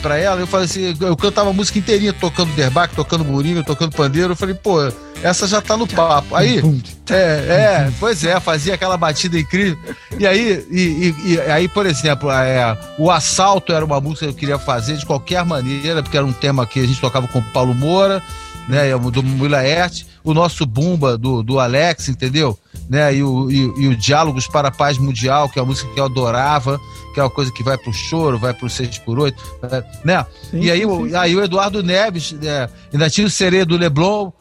pra 0.01 0.17
ela, 0.17 0.39
eu 0.39 0.47
falei 0.47 0.65
assim, 0.65 0.95
eu 0.99 1.15
cantava 1.15 1.49
a 1.49 1.53
música 1.53 1.79
inteirinha, 1.79 2.13
tocando 2.13 2.53
derbaque, 2.55 2.95
tocando 2.95 3.23
burinho, 3.23 3.63
tocando 3.63 3.95
pandeiro, 3.95 4.31
eu 4.31 4.35
falei, 4.35 4.55
pô, 4.55 4.91
essa 5.23 5.47
já 5.47 5.61
tá 5.61 5.75
no 5.77 5.87
papo. 5.87 6.35
Aí, 6.35 6.61
é, 7.09 7.15
é, 7.15 7.91
pois 7.99 8.23
é, 8.23 8.39
fazia 8.39 8.73
aquela 8.75 8.97
batida 8.97 9.39
incrível. 9.39 9.77
E 10.17 10.25
aí, 10.25 10.65
e, 10.69 10.79
e- 10.79 11.33
e 11.33 11.41
aí 11.41 11.67
por 11.67 11.85
exemplo, 11.85 12.31
é, 12.31 12.77
o 12.97 13.09
Assalto 13.11 13.71
era 13.73 13.83
uma 13.85 13.99
música 13.99 14.25
que 14.27 14.31
eu 14.31 14.35
queria 14.35 14.59
fazer 14.59 14.97
de 14.97 15.05
qualquer 15.05 15.43
maneira, 15.45 16.01
porque 16.01 16.17
era 16.17 16.25
um 16.25 16.33
tema 16.33 16.65
que 16.65 16.79
a 16.79 16.85
gente 16.87 16.99
tocava 17.01 17.27
com 17.27 17.39
o 17.39 17.43
Paulo 17.43 17.73
Moura, 17.73 18.21
né, 18.67 18.91
do 18.97 19.23
Mulaert, 19.23 20.05
o 20.23 20.33
nosso 20.33 20.65
Bumba 20.65 21.17
do, 21.17 21.41
do 21.43 21.59
Alex, 21.59 22.09
entendeu? 22.09 22.57
né? 22.89 23.15
E 23.15 23.23
o, 23.23 23.49
e, 23.49 23.57
e 23.83 23.87
o 23.87 23.95
Diálogos 23.95 24.47
para 24.47 24.67
a 24.67 24.71
Paz 24.71 24.97
Mundial, 24.97 25.47
que 25.47 25.57
é 25.57 25.61
uma 25.61 25.69
música 25.69 25.89
que 25.93 25.99
eu 25.99 26.03
adorava, 26.05 26.77
que 27.13 27.19
é 27.21 27.23
uma 27.23 27.29
coisa 27.29 27.49
que 27.51 27.63
vai 27.63 27.77
pro 27.77 27.93
choro, 27.93 28.37
vai 28.37 28.53
pro 28.53 28.69
6 28.69 28.97
por 28.99 29.17
8 29.17 29.41
né? 30.03 30.25
Sim, 30.49 30.59
e 30.61 30.69
aí, 30.71 30.79
sim, 30.79 30.85
o, 30.85 31.07
sim. 31.07 31.15
aí 31.15 31.35
o 31.35 31.41
Eduardo 31.43 31.81
Neves, 31.81 32.33
né? 32.33 32.67
ainda 32.91 33.09
tinha 33.09 33.25
o 33.25 33.29
Serê 33.29 33.63
do 33.63 33.77
Leblon, 33.77 34.31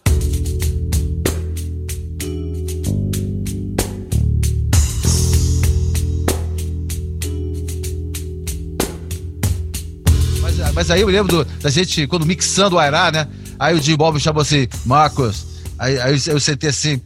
Mas, 10.80 10.90
aí 10.90 11.02
eu 11.02 11.08
lembro 11.08 11.44
do- 11.44 11.44
da 11.60 11.68
gente, 11.68 12.06
quando 12.06 12.24
mixando 12.24 12.76
o 12.76 12.78
Airá, 12.78 13.12
né? 13.12 13.28
Aí 13.58 13.74
o 13.74 13.82
Jim 13.82 13.96
Bob 13.96 14.18
chamou 14.18 14.40
assim, 14.40 14.66
Marcos. 14.86 15.44
Aí, 15.78 16.00
aí 16.00 16.18
eu 16.26 16.32
eu 16.32 16.40
sentei 16.40 16.70
assim, 16.70 17.02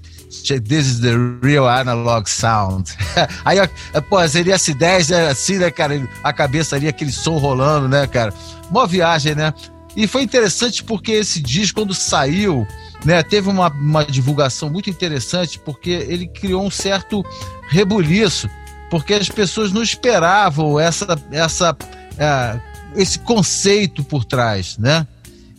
this 0.62 0.86
is 0.86 1.00
the 1.00 1.10
real 1.42 1.66
analog 1.66 2.30
sound. 2.30 2.88
aí, 3.44 3.58
pô, 4.08 4.26
seria 4.28 4.54
S10, 4.54 5.10
né? 5.10 5.26
assim, 5.26 5.58
né, 5.58 5.72
cara? 5.72 6.08
A 6.22 6.32
cabeça 6.32 6.76
ali, 6.76 6.86
aquele 6.86 7.10
som 7.10 7.36
rolando, 7.36 7.88
né, 7.88 8.06
cara? 8.06 8.32
Uma 8.70 8.86
viagem, 8.86 9.34
né? 9.34 9.52
E 9.96 10.06
foi 10.06 10.22
interessante 10.22 10.84
porque 10.84 11.10
esse 11.10 11.42
disco, 11.42 11.80
quando 11.80 11.92
saiu, 11.94 12.64
né, 13.04 13.24
teve 13.24 13.48
uma, 13.48 13.70
uma 13.70 14.04
divulgação 14.04 14.70
muito 14.70 14.88
interessante, 14.88 15.58
porque 15.58 15.90
ele 15.90 16.28
criou 16.28 16.64
um 16.64 16.70
certo 16.70 17.24
rebuliço, 17.68 18.48
porque 18.88 19.14
as 19.14 19.28
pessoas 19.28 19.72
não 19.72 19.82
esperavam 19.82 20.78
essa, 20.78 21.20
essa, 21.32 21.76
é, 22.16 22.60
esse 22.94 23.18
conceito 23.18 24.04
por 24.04 24.24
trás, 24.24 24.78
né? 24.78 25.06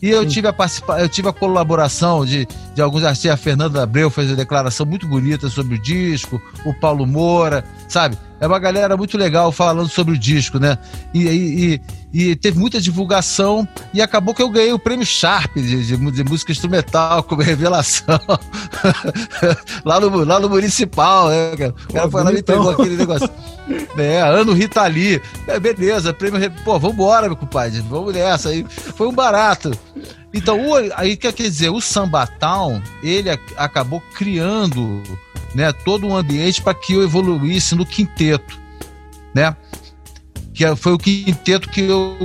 E 0.00 0.10
eu 0.10 0.26
tive, 0.26 0.46
a 0.46 0.52
participa 0.52 1.00
eu 1.00 1.08
tive 1.08 1.28
a 1.28 1.32
colaboração 1.32 2.24
de, 2.24 2.46
de 2.74 2.82
alguns 2.82 3.02
artistas. 3.02 3.32
A 3.32 3.36
Fernanda 3.36 3.82
Abreu 3.82 4.10
fez 4.10 4.28
uma 4.28 4.36
declaração 4.36 4.84
muito 4.84 5.06
bonita 5.06 5.48
sobre 5.48 5.76
o 5.76 5.82
disco, 5.82 6.40
o 6.64 6.74
Paulo 6.74 7.06
Moura, 7.06 7.64
sabe? 7.88 8.16
É 8.40 8.46
uma 8.46 8.58
galera 8.58 8.96
muito 8.96 9.16
legal 9.16 9.50
falando 9.50 9.88
sobre 9.88 10.14
o 10.14 10.18
disco, 10.18 10.58
né? 10.58 10.76
E, 11.14 11.22
e, 11.26 11.74
e- 11.74 11.80
e 12.30 12.36
teve 12.36 12.58
muita 12.58 12.80
divulgação 12.80 13.68
e 13.92 14.00
acabou 14.00 14.32
que 14.34 14.42
eu 14.42 14.48
ganhei 14.48 14.72
o 14.72 14.78
prêmio 14.78 15.04
Sharp 15.04 15.54
de, 15.56 15.84
de 15.86 15.96
de 15.96 16.24
música 16.24 16.50
instrumental 16.52 17.22
como 17.22 17.40
revelação 17.42 18.18
lá, 19.84 20.00
no, 20.00 20.24
lá 20.24 20.40
no 20.40 20.48
Municipal, 20.48 21.28
né? 21.28 21.52
O 21.54 21.56
cara 21.92 22.04
Pô, 22.04 22.10
foi 22.10 22.22
lá 22.24 22.32
e 22.32 22.42
pegou 22.42 22.70
aquele 22.70 22.96
negócio. 22.96 23.28
É, 23.98 24.20
ano 24.20 24.52
Rita 24.52 24.86
Lee. 24.86 25.20
É, 25.48 25.58
beleza, 25.58 26.12
prêmio. 26.14 26.38
Pô, 26.64 26.78
vambora, 26.78 27.26
meu 27.26 27.34
compadre. 27.36 27.80
Vamos 27.90 28.14
nessa. 28.14 28.50
Aí 28.50 28.64
foi 28.70 29.08
um 29.08 29.12
barato. 29.12 29.72
Então, 30.32 30.70
o, 30.70 30.74
aí 30.94 31.16
quer 31.16 31.32
dizer, 31.32 31.70
o 31.70 31.80
Sambatown, 31.80 32.80
ele 33.02 33.28
ac- 33.28 33.54
acabou 33.56 34.00
criando 34.14 35.02
né, 35.56 35.72
todo 35.72 36.06
um 36.06 36.14
ambiente 36.16 36.60
para 36.60 36.74
que 36.74 36.92
eu 36.92 37.02
evoluísse 37.02 37.74
no 37.74 37.86
quinteto, 37.86 38.58
né? 39.34 39.56
Que 40.52 40.64
é- 40.64 40.76
foi 40.76 40.92
o 40.92 40.98
quinteto 40.98 41.68
que 41.70 41.80
eu, 41.80 42.16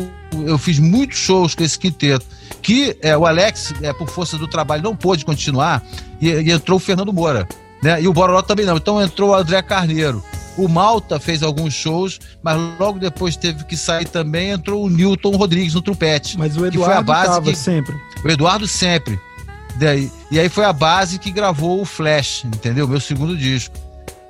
eu 0.45 0.57
fiz 0.57 0.77
muitos 0.79 1.17
shows 1.17 1.55
com 1.55 1.63
esse 1.63 1.79
quinteto. 1.79 2.25
Que 2.61 2.95
é, 3.01 3.17
o 3.17 3.25
Alex, 3.25 3.73
é, 3.81 3.91
por 3.93 4.09
força 4.09 4.37
do 4.37 4.47
trabalho, 4.47 4.83
não 4.83 4.95
pôde 4.95 5.25
continuar 5.25 5.83
e, 6.19 6.29
e 6.29 6.51
entrou 6.51 6.77
o 6.77 6.79
Fernando 6.79 7.11
Moura. 7.11 7.47
Né? 7.81 8.01
E 8.03 8.07
o 8.07 8.13
Bororó 8.13 8.41
também 8.41 8.65
não. 8.65 8.77
Então 8.77 9.01
entrou 9.01 9.31
o 9.31 9.35
André 9.35 9.61
Carneiro. 9.61 10.23
O 10.57 10.67
Malta 10.67 11.19
fez 11.19 11.41
alguns 11.41 11.73
shows, 11.73 12.19
mas 12.43 12.59
logo 12.77 12.99
depois 12.99 13.35
teve 13.37 13.63
que 13.63 13.75
sair 13.77 14.05
também. 14.05 14.49
Entrou 14.51 14.85
o 14.85 14.89
Newton 14.89 15.31
Rodrigues 15.37 15.73
no 15.73 15.81
trompete. 15.81 16.37
Mas 16.37 16.55
o 16.57 16.69
que 16.69 16.77
foi 16.77 16.93
a 16.93 16.99
Eduardo 16.99 17.05
base 17.05 17.41
que- 17.41 17.55
sempre. 17.55 17.95
o 18.23 18.29
Eduardo 18.29 18.67
sempre. 18.67 19.19
Daí, 19.81 20.11
e 20.29 20.39
aí 20.39 20.47
foi 20.47 20.63
a 20.63 20.71
base 20.71 21.17
que 21.17 21.31
gravou 21.31 21.81
o 21.81 21.85
Flash, 21.85 22.45
entendeu? 22.45 22.87
Meu 22.87 22.99
segundo 22.99 23.35
disco. 23.35 23.73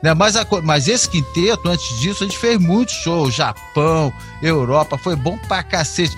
Né? 0.01 0.13
Mas, 0.13 0.37
a 0.37 0.47
mas 0.63 0.87
esse 0.87 1.09
quinteto, 1.09 1.67
antes 1.67 1.99
disso, 1.99 2.23
a 2.23 2.27
gente 2.27 2.39
fez 2.39 2.57
muitos 2.57 2.95
shows. 2.95 3.35
Japão, 3.35 4.13
Europa, 4.41 4.97
foi 4.97 5.13
bom 5.13 5.37
pra 5.49 5.61
cacete. 5.61 6.17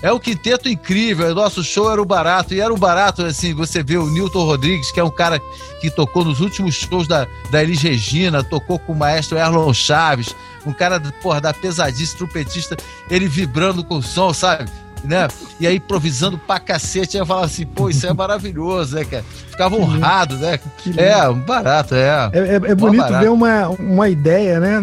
É 0.00 0.12
um 0.12 0.20
quinteto 0.20 0.68
incrível. 0.68 1.28
O 1.28 1.34
nosso 1.34 1.64
show 1.64 1.90
era 1.90 2.00
o 2.00 2.04
barato. 2.04 2.54
E 2.54 2.60
era 2.60 2.72
o 2.72 2.76
barato, 2.76 3.22
assim, 3.22 3.52
você 3.52 3.82
vê 3.82 3.96
o 3.96 4.06
Newton 4.06 4.44
Rodrigues, 4.44 4.92
que 4.92 5.00
é 5.00 5.04
um 5.04 5.10
cara 5.10 5.40
que 5.80 5.90
tocou 5.90 6.24
nos 6.24 6.40
últimos 6.40 6.76
shows 6.76 7.08
da, 7.08 7.26
da 7.50 7.64
Elis 7.64 7.82
Regina, 7.82 8.44
tocou 8.44 8.78
com 8.78 8.92
o 8.92 8.96
maestro 8.96 9.36
Erlon 9.36 9.74
Chaves, 9.74 10.36
um 10.64 10.72
cara, 10.72 11.00
porra, 11.20 11.40
da 11.40 11.52
pesadice, 11.52 12.16
trompetista, 12.16 12.76
ele 13.10 13.26
vibrando 13.26 13.82
com 13.82 13.96
o 13.96 14.02
som, 14.02 14.32
sabe? 14.32 14.70
Né? 15.06 15.28
E 15.60 15.66
aí 15.66 15.76
improvisando 15.76 16.36
pra 16.38 16.58
cacete, 16.58 17.16
aí 17.16 17.22
eu 17.22 17.26
falava 17.26 17.46
assim, 17.46 17.64
pô, 17.64 17.88
isso 17.88 18.06
é 18.06 18.12
maravilhoso, 18.12 18.96
né, 18.96 19.04
cara? 19.04 19.24
Ficava 19.50 19.76
honrado, 19.76 20.36
né? 20.36 20.58
É, 20.98 21.32
barato, 21.32 21.94
é. 21.94 22.30
É, 22.32 22.38
é- 22.38 22.54
é 22.56 22.74
bonito 22.74 23.00
barato. 23.02 23.22
ver 23.24 23.30
uma, 23.30 23.68
uma 23.68 24.08
ideia, 24.08 24.60
né? 24.60 24.80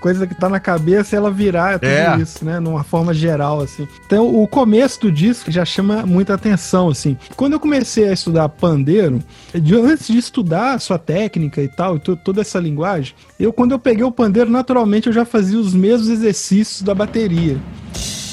Coisa 0.00 0.26
que 0.26 0.34
tá 0.34 0.48
na 0.48 0.58
cabeça 0.58 1.14
e 1.14 1.18
ela 1.18 1.30
virar 1.30 1.78
tudo 1.78 1.90
É. 1.90 2.16
isso, 2.18 2.42
né? 2.44 2.58
Numa 2.58 2.82
forma 2.84 3.12
geral, 3.12 3.60
assim. 3.60 3.86
Então, 4.06 4.26
o 4.42 4.46
começo 4.48 5.00
do 5.00 5.12
disco 5.12 5.50
já 5.50 5.64
chama 5.64 6.06
muita 6.06 6.32
atenção, 6.34 6.88
assim. 6.88 7.18
Quando 7.36 7.52
eu 7.54 7.60
comecei 7.60 8.08
a 8.08 8.12
estudar 8.12 8.48
pandeiro, 8.48 9.18
de- 9.54 9.74
antes 9.76 10.06
de 10.06 10.16
estudar 10.16 10.74
a 10.74 10.78
sua 10.78 10.98
técnica 10.98 11.60
e 11.60 11.68
tal, 11.68 11.96
e 11.96 11.98
to- 11.98 12.16
toda 12.16 12.40
essa 12.40 12.58
linguagem, 12.58 13.14
eu, 13.38 13.52
quando 13.52 13.72
eu 13.72 13.78
peguei 13.78 14.04
o 14.04 14.10
pandeiro, 14.12 14.48
naturalmente 14.50 15.08
eu 15.08 15.12
já 15.12 15.24
fazia 15.26 15.58
os 15.58 15.74
mesmos 15.74 16.08
exercícios 16.08 16.80
da 16.82 16.94
bateria. 16.94 17.58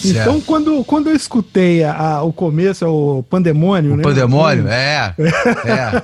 Então, 0.04 0.40
quando, 0.42 0.84
quando 0.84 1.10
eu 1.10 1.16
escutei 1.16 1.84
a- 1.84 1.94
a- 2.18 2.24
o 2.24 2.34
começo, 2.34 2.86
o 2.88 3.24
pandemônio, 3.24 3.94
O 3.94 3.98
né? 3.98 4.04
pandemônio, 4.04 4.68
é. 4.68 5.16
É. 5.66 6.04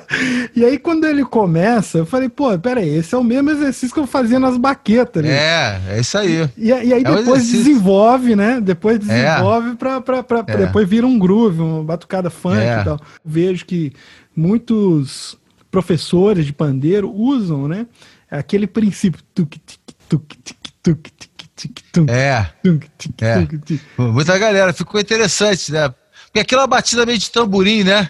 E 0.55 0.63
aí, 0.65 0.77
quando 0.77 1.05
ele 1.05 1.23
começa, 1.23 1.99
eu 1.99 2.05
falei, 2.05 2.29
pô, 2.29 2.57
peraí, 2.59 2.89
esse 2.89 3.13
é 3.13 3.17
o 3.17 3.23
mesmo 3.23 3.49
exercício 3.51 3.93
que 3.93 3.99
eu 3.99 4.07
fazia 4.07 4.39
nas 4.39 4.57
baquetas. 4.57 5.23
né? 5.23 5.31
É, 5.31 5.81
é 5.95 5.99
isso 5.99 6.17
aí. 6.17 6.49
E, 6.57 6.67
e 6.67 6.73
aí 6.73 6.91
É 7.03 7.15
depois 7.15 7.47
desenvolve, 7.49 8.35
né? 8.35 8.59
Depois 8.61 8.99
desenvolve 8.99 9.75
pra, 9.75 10.01
pra, 10.01 10.23
pra, 10.23 10.43
pra- 10.43 10.55
É. 10.55 10.65
depois 10.65 10.87
vira 10.87 11.05
um 11.05 11.17
groove, 11.19 11.59
uma 11.61 11.83
batucada 11.83 12.29
funk 12.29 12.57
É. 12.57 12.81
e 12.81 12.83
tal. 12.83 12.99
Vejo 13.23 13.65
que 13.65 13.91
muitos 14.35 15.37
professores 15.69 16.45
de 16.45 16.53
pandeiro 16.53 17.11
usam, 17.13 17.67
né? 17.67 17.85
Aquele 18.29 18.67
princípio. 18.67 19.21
Tuk, 19.33 19.59
tuk, 19.59 19.79
tuk, 20.09 20.37
tic, 20.43 20.57
tuk, 20.83 21.11
é. 22.09 22.45
é. 23.21 23.47
Muita 23.97 24.37
galera, 24.37 24.73
ficou 24.73 24.99
interessante, 24.99 25.71
né? 25.71 25.93
Porque 26.25 26.39
aquela 26.39 26.65
batida 26.65 27.05
meio 27.05 27.17
de 27.17 27.29
tamborim, 27.29 27.83
né? 27.83 28.09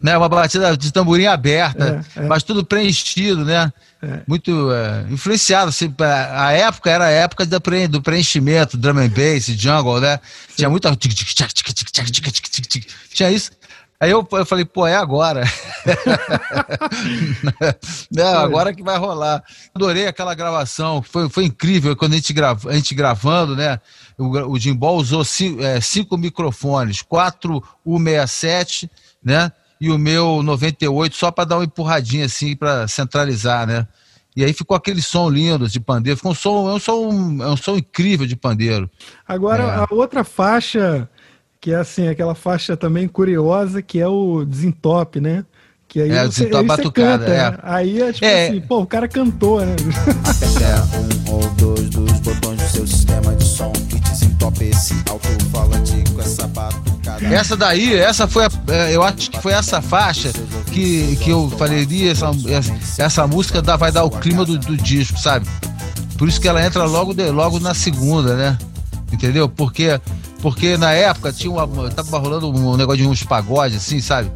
Né? 0.00 0.16
Uma 0.16 0.30
batida 0.30 0.74
de 0.76 0.90
tamborim 0.90 1.26
aberta, 1.26 2.02
é, 2.16 2.20
é. 2.20 2.26
mas 2.26 2.42
tudo 2.42 2.64
preenchido, 2.64 3.44
né? 3.44 3.70
É. 4.02 4.20
Muito 4.26 4.72
é, 4.72 5.04
influenciado. 5.10 5.68
Assim, 5.68 5.94
a 5.98 6.52
época 6.52 6.90
era 6.90 7.04
a 7.04 7.10
época 7.10 7.44
do 7.44 8.02
preenchimento, 8.02 8.78
drum 8.78 8.98
and 8.98 9.10
bass, 9.10 9.46
jungle, 9.46 10.00
né? 10.00 10.18
Tinha 10.56 10.70
muita. 10.70 10.96
Tinha 13.12 13.30
isso. 13.30 13.50
Aí 14.04 14.10
eu, 14.10 14.28
eu 14.32 14.44
falei, 14.44 14.66
pô, 14.66 14.86
é 14.86 14.94
agora. 14.94 15.44
Não, 18.12 18.38
agora 18.38 18.74
que 18.74 18.82
vai 18.82 18.98
rolar. 18.98 19.42
Adorei 19.74 20.06
aquela 20.06 20.34
gravação, 20.34 21.00
foi, 21.02 21.26
foi 21.30 21.44
incrível 21.44 21.96
quando 21.96 22.12
a 22.12 22.16
gente, 22.16 22.34
grava, 22.34 22.68
a 22.68 22.74
gente 22.74 22.94
gravando, 22.94 23.56
né? 23.56 23.80
O, 24.18 24.24
o 24.26 24.88
usou 24.92 25.24
cinco, 25.24 25.62
é, 25.62 25.80
cinco 25.80 26.18
microfones, 26.18 27.00
quatro 27.00 27.64
U67, 27.86 28.90
né? 29.24 29.50
E 29.80 29.90
o 29.90 29.96
meu 29.96 30.42
98, 30.42 31.16
só 31.16 31.30
para 31.30 31.44
dar 31.44 31.56
uma 31.56 31.64
empurradinha 31.64 32.26
assim, 32.26 32.54
para 32.54 32.86
centralizar, 32.86 33.66
né? 33.66 33.88
E 34.36 34.44
aí 34.44 34.52
ficou 34.52 34.76
aquele 34.76 35.00
som 35.00 35.30
lindo 35.30 35.66
de 35.66 35.80
pandeiro. 35.80 36.18
Ficou 36.18 36.32
um 36.32 36.34
som, 36.34 36.68
é 36.68 36.74
um 36.74 36.78
som, 36.78 37.10
é 37.40 37.46
um 37.46 37.56
som 37.56 37.78
incrível 37.78 38.26
de 38.26 38.36
pandeiro. 38.36 38.90
Agora, 39.26 39.62
É. 39.62 39.76
a 39.76 39.86
outra 39.90 40.24
faixa, 40.24 41.08
que 41.64 41.72
é 41.72 41.76
assim, 41.76 42.08
aquela 42.08 42.34
faixa 42.34 42.76
também 42.76 43.08
curiosa, 43.08 43.80
que 43.80 43.98
é 43.98 44.06
o 44.06 44.44
desentope, 44.44 45.18
né? 45.18 45.46
Que 45.88 46.02
aí 46.02 46.10
É, 46.10 46.22
o 46.22 46.30
você, 46.30 46.40
desentope 46.44 46.56
aí 46.56 46.62
você 46.62 46.76
batucada, 46.82 47.18
canta, 47.24 47.30
é. 47.32 47.50
né? 47.52 47.58
Aí 47.62 48.02
é 48.02 48.12
tipo 48.12 48.26
É. 48.26 48.48
assim, 48.48 48.60
pô, 48.60 48.80
o 48.82 48.86
cara 48.86 49.08
cantou, 49.08 49.64
né? 49.64 49.74
Aperta 50.24 50.98
um 51.30 51.32
ou 51.32 51.48
dois 51.54 51.88
dos 51.88 52.12
botões 52.20 52.60
do 52.60 52.68
seu 52.68 52.86
sistema 52.86 53.34
de 53.34 53.44
som 53.44 53.72
que 53.88 53.98
desentope 53.98 54.64
esse 54.64 54.94
alto-falante 55.08 56.04
com 56.12 56.20
essa 56.20 56.46
batucada. 56.48 57.26
Essa 57.34 57.56
daí, 57.56 57.94
essa 57.94 58.28
foi 58.28 58.44
a, 58.44 58.50
é, 58.68 58.94
eu 58.94 59.02
acho 59.02 59.30
que 59.30 59.40
foi 59.40 59.52
essa 59.54 59.80
faixa 59.80 60.30
que, 60.70 61.16
que 61.16 61.30
eu 61.30 61.48
falei, 61.56 61.86
"Ih, 61.88 62.10
essa, 62.10 62.30
essa, 62.46 63.02
essa 63.02 63.26
música 63.26 63.62
dá, 63.62 63.74
vai 63.74 63.90
dar 63.90 64.04
o 64.04 64.10
clima 64.10 64.44
do, 64.44 64.58
do 64.58 64.76
disco, 64.76 65.18
sabe? 65.18 65.46
Por 66.18 66.28
isso 66.28 66.38
que 66.38 66.46
ela 66.46 66.62
entra 66.62 66.84
logo, 66.84 67.14
de- 67.14 67.30
logo 67.30 67.58
na 67.58 67.72
segunda, 67.72 68.34
né? 68.36 68.58
Entendeu? 69.10 69.48
Porque, 69.48 69.98
porque 70.44 70.76
na 70.76 70.92
época 70.92 71.32
tinha 71.32 71.50
uma, 71.50 71.66
tava 71.90 72.18
rolando 72.18 72.50
um 72.50 72.76
negócio 72.76 73.00
de 73.02 73.08
uns 73.08 73.22
pagodes, 73.22 73.78
assim, 73.78 73.98
sabe? 73.98 74.30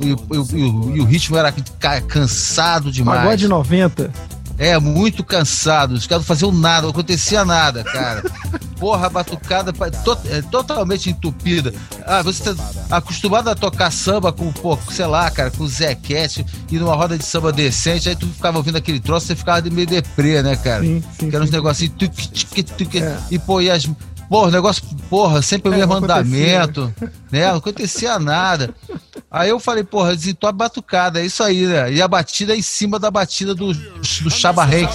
E, 0.00 0.12
o- 0.12 0.26
e 0.54 0.56
e 0.56 0.96
e 0.98 1.00
o 1.00 1.04
ritmo 1.04 1.36
era 1.36 1.52
ca- 1.80 2.00
cansado 2.02 2.92
demais. 2.92 3.22
Pagode 3.22 3.48
90. 3.48 4.08
É, 4.56 4.78
muito 4.78 5.24
cansado. 5.24 5.92
Os 5.94 6.06
caras 6.06 6.22
não 6.22 6.26
faziam 6.26 6.52
nada, 6.52 6.82
não 6.82 6.90
acontecia 6.90 7.44
nada, 7.44 7.82
cara. 7.82 8.22
porra, 8.78 9.10
batucada 9.10 9.72
to- 9.72 10.18
é, 10.26 10.42
totalmente 10.42 11.10
entupida. 11.10 11.74
Ah, 12.06 12.22
você 12.22 12.54
tá 12.54 12.96
acostumado 12.96 13.48
a 13.50 13.56
tocar 13.56 13.90
samba 13.90 14.32
com, 14.32 14.52
pô, 14.52 14.78
sei 14.92 15.06
lá, 15.06 15.28
cara, 15.28 15.50
com 15.50 15.66
Zequete 15.66 16.46
e 16.70 16.78
numa 16.78 16.94
roda 16.94 17.18
de 17.18 17.24
samba 17.24 17.50
decente, 17.52 18.08
aí 18.08 18.14
tu 18.14 18.28
ficava 18.28 18.58
ouvindo 18.58 18.76
aquele 18.78 19.00
troço, 19.00 19.26
você 19.26 19.34
ficava 19.34 19.60
de 19.60 19.70
meio 19.70 19.88
deprê, 19.88 20.40
né, 20.40 20.54
cara? 20.54 20.82
Sim, 20.84 21.02
sim, 21.18 21.30
que 21.30 21.34
eram 21.34 21.44
uns 21.46 21.50
negocinhos. 21.50 21.94
tuc, 21.98 22.62
tuc, 22.62 22.94
É. 23.00 23.16
E, 23.32 23.38
pô, 23.40 23.60
e 23.60 23.68
as. 23.68 23.88
Porra, 24.28 24.48
o 24.48 24.50
negócio, 24.50 24.82
porra, 25.08 25.42
sempre 25.42 25.70
o 25.70 25.74
É, 25.74 25.78
mesmo 25.78 25.94
acontecia. 25.94 26.22
andamento, 26.62 26.94
né? 27.30 27.48
Não 27.50 27.56
acontecia 27.56 28.18
nada. 28.18 28.74
Aí 29.30 29.50
eu 29.50 29.60
falei, 29.60 29.84
porra, 29.84 30.16
desentope 30.16 30.56
batucada, 30.56 31.20
é 31.20 31.26
isso 31.26 31.42
aí, 31.42 31.66
né? 31.66 31.92
E 31.92 32.00
a 32.00 32.08
batida 32.08 32.54
é 32.54 32.56
em 32.56 32.62
cima 32.62 32.98
da 32.98 33.10
batida 33.10 33.54
do, 33.54 33.74
do 33.74 34.30
Chaba 34.30 34.64
Reis. 34.64 34.88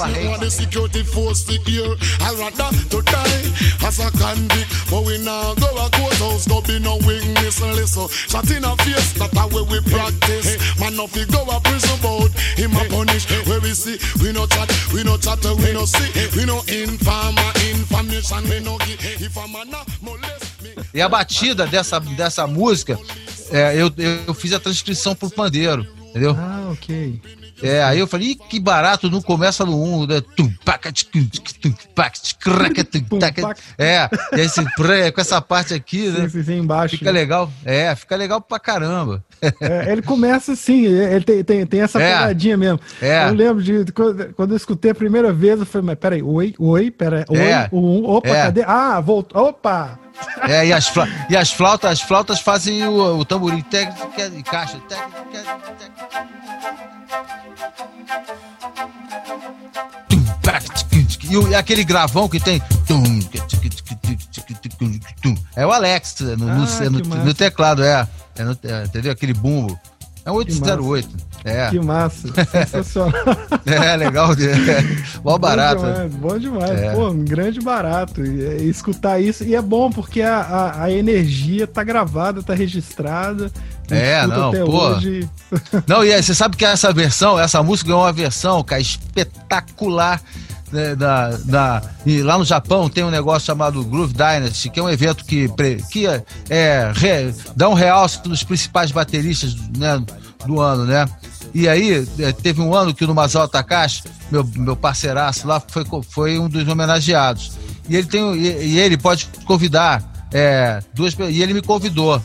E 20.94 21.02
a 21.02 21.10
batida 21.10 21.66
dessa, 21.68 22.00
dessa 22.00 22.48
música, 22.48 23.00
é, 23.52 23.76
eu, 23.76 23.92
eu 24.28 24.34
fiz 24.34 24.54
a 24.54 24.60
transcrição 24.60 25.16
pro 25.16 25.30
pandeiro, 25.30 25.86
entendeu? 26.10 26.36
Ah, 26.38 26.70
ok. 26.72 27.22
É, 27.62 27.82
aí 27.82 28.00
eu 28.00 28.08
falei, 28.08 28.36
que 28.36 28.60
barato, 28.60 29.10
não 29.10 29.22
começa 29.22 29.66
no 29.66 29.82
1, 29.82 30.08
né? 30.08 30.22
Tum, 30.36 30.52
paca, 30.66 30.92
tch, 30.92 31.04
tum, 31.06 31.26
tch, 31.26 31.54
tum, 31.62 31.74
paca, 31.96 32.12
tch, 32.20 32.34
craca, 32.34 32.84
tum, 32.84 33.00
Pum, 33.04 33.20
taca. 33.20 33.42
paca. 33.42 33.62
É, 33.78 34.10
e 34.34 34.42
esse 34.42 34.62
com 35.14 35.22
essa 35.22 35.40
parte 35.42 35.74
aqui, 35.74 36.10
né? 36.10 36.28
sim, 36.28 36.44
sim, 36.44 36.58
embaixo. 36.60 36.98
Fica 36.98 37.10
legal. 37.10 37.50
É, 37.64 37.96
fica 37.96 38.18
legal 38.18 38.42
pra 38.42 38.60
caramba. 38.60 39.24
É, 39.62 39.92
ele 39.92 40.02
começa 40.02 40.54
assim, 40.54 40.84
ele 40.86 41.24
tem, 41.24 41.44
tem, 41.44 41.66
tem 41.66 41.82
essa 41.82 42.02
É. 42.02 42.12
pegadinha 42.14 42.58
mesmo. 42.58 42.80
É. 43.02 43.30
Eu 43.30 43.34
lembro 43.34 43.64
de 43.64 43.86
quando, 43.94 44.34
quando 44.34 44.52
eu 44.52 44.58
escutei 44.58 44.92
a 44.92 44.96
primeira 44.96 45.32
vez, 45.32 45.60
eu 45.60 45.66
falei, 45.66 45.88
mas 45.88 45.98
peraí, 46.00 46.22
oi, 46.22 46.54
oi, 46.60 46.92
peraí, 46.92 47.24
oi, 47.30 47.38
É. 47.38 47.70
um, 47.72 48.04
opa, 48.06 48.28
É. 48.28 48.44
cadê? 48.44 48.64
Ah, 48.64 49.00
voltou, 49.00 49.42
opa! 49.42 50.00
É, 50.48 50.66
e 50.68 50.74
as, 50.74 50.88
fla- 50.88 51.08
e 51.30 51.36
as 51.36 51.52
flautas, 51.52 51.92
as 51.92 52.02
flautas 52.02 52.40
fazem 52.40 52.86
o, 52.88 53.18
o 53.20 53.26
tamborim 53.26 53.62
tec, 53.62 53.92
tec, 54.16 54.34
e 54.38 54.44
caixa. 54.44 54.78
Tec, 54.88 55.00
tec, 55.32 55.44
tec. 55.78 55.92
E, 61.30 61.38
o- 61.38 61.48
e 61.48 61.56
aquele 61.56 61.84
gravão 61.84 62.28
que 62.30 62.40
tem. 62.40 62.62
É 65.56 65.66
o 65.66 65.72
Alex 65.72 66.16
no, 66.20 66.36
no- 66.38 66.52
Ah, 66.52 66.90
no- 66.90 67.02
que 67.02 67.08
no 67.08 67.16
massa. 67.18 67.34
teclado, 67.34 67.84
é. 67.84 68.08
É 68.36 68.44
no- 68.44 68.58
é, 68.64 68.84
entendeu? 68.86 69.12
Aquele 69.12 69.34
bumbo. 69.34 69.80
É 70.26 70.32
um 70.32 70.36
808. 70.36 71.10
É, 71.46 71.70
Que 71.70 71.80
massa, 71.80 72.28
sensacional. 72.52 73.14
é 73.66 73.96
legal. 73.98 74.32
É, 74.34 75.22
mó 75.24 75.38
barato. 75.38 75.82
Bom 75.82 75.90
demais, 75.92 76.14
bom 76.16 76.38
demais. 76.40 76.80
É. 76.82 76.94
Pô, 76.94 77.10
um 77.10 77.26
grande 77.26 77.60
barato. 77.60 78.24
E, 78.26 78.64
e 78.64 78.70
escutar 78.70 79.20
isso. 79.20 79.44
E 79.44 79.54
é 79.54 79.62
bom 79.62 79.92
porque 79.92 80.22
a, 80.22 80.38
a, 80.40 80.84
a 80.84 80.92
energia 80.92 81.68
tá 81.68 81.84
gravada, 81.84 82.42
tá 82.42 82.54
registrada. 82.54 83.52
É, 83.92 84.26
não, 84.26 84.50
até 84.50 84.64
pô. 84.64 84.72
hoje. 84.72 85.30
Não, 85.86 86.04
e 86.06 86.14
aí, 86.14 86.24
você 86.24 86.34
sabe 86.34 86.56
que 86.56 86.64
essa 86.66 86.94
versão, 86.94 87.38
essa 87.38 87.62
música 87.62 87.92
é 87.92 87.96
uma 87.96 88.14
versão, 88.14 88.64
cara, 88.64 88.82
espetacular. 88.82 90.22
né, 90.72 90.96
da, 90.96 91.30
da- 91.46 91.82
e 92.06 92.22
lá 92.22 92.38
no 92.38 92.46
Japão 92.46 92.90
tem 92.90 93.04
um 93.04 93.12
negócio 93.12 93.46
chamado 93.46 93.84
Groove 93.84 94.14
Dynasty, 94.14 94.70
que 94.70 94.80
é 94.80 94.84
um 94.84 94.90
evento 94.90 95.24
que, 95.26 95.48
que 95.92 96.08
é, 96.08 96.24
é, 96.50 96.92
re- 96.96 97.34
dá 97.56 97.70
um 97.70 97.74
realce 97.74 98.22
dos 98.24 98.44
principais 98.44 98.92
bateristas 98.92 99.56
né, 99.78 100.02
do 100.48 100.60
ano, 100.60 100.86
né? 100.86 101.06
E 101.54 101.70
aí, 101.70 102.08
é, 102.20 102.32
teve 102.32 102.62
um 102.62 102.74
ano 102.74 102.94
que 102.94 103.06
o 103.06 103.14
Masao 103.14 103.48
Takashi, 103.48 104.04
meu, 104.32 104.44
meu 104.56 104.76
parceiraço 104.76 105.48
lá, 105.48 105.60
foi, 105.60 105.86
foi 106.10 106.40
um 106.40 106.50
dos 106.50 106.68
homenageados. 106.68 107.52
E 107.88 107.96
ele, 107.96 108.08
tem, 108.08 108.36
e, 108.36 108.66
e 108.66 108.80
ele 108.80 108.98
pode 108.98 109.30
convidar 109.46 110.04
é, 110.32 110.82
duas 110.94 111.14
E 111.30 111.44
ele 111.44 111.54
me 111.54 111.62
convidou 111.62 112.22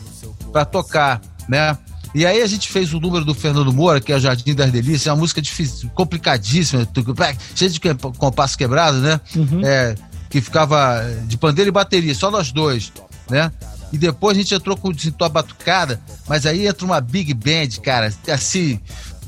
para 0.51 0.65
tocar, 0.65 1.21
né? 1.47 1.77
E 2.13 2.25
aí 2.25 2.41
a 2.41 2.47
gente 2.47 2.67
fez 2.69 2.91
o 2.91 2.99
número 2.99 3.23
do 3.23 3.35
Fernando 3.35 3.71
Moura, 3.71 4.01
que 4.01 4.11
é 4.11 4.15
o 4.15 4.19
Jardim 4.19 4.55
das 4.55 4.71
Delícias, 4.71 5.05
é 5.07 5.11
uma 5.11 5.19
música 5.19 5.39
difícil, 5.39 5.89
complicadíssima, 5.93 6.87
cheia 7.53 7.69
de 7.69 7.79
compasso 8.17 8.57
quebrado, 8.57 8.97
né? 8.97 9.21
É, 9.63 9.95
que 10.27 10.41
ficava 10.41 11.03
de 11.27 11.37
pandeiro 11.37 11.69
e 11.69 11.71
bateria, 11.71 12.15
só 12.15 12.31
nós 12.31 12.51
dois, 12.51 12.91
né? 13.29 13.51
E 13.91 13.97
depois 13.97 14.37
a 14.37 14.41
gente 14.41 14.53
entrou 14.53 14.77
com 14.77 14.89
o 14.89 14.93
desentor 14.93 15.29
batucada, 15.29 15.99
mas 16.27 16.45
aí 16.45 16.67
entra 16.67 16.85
uma 16.85 17.01
big 17.01 17.33
band, 17.33 17.79
cara, 17.83 18.13
assim, 18.31 18.79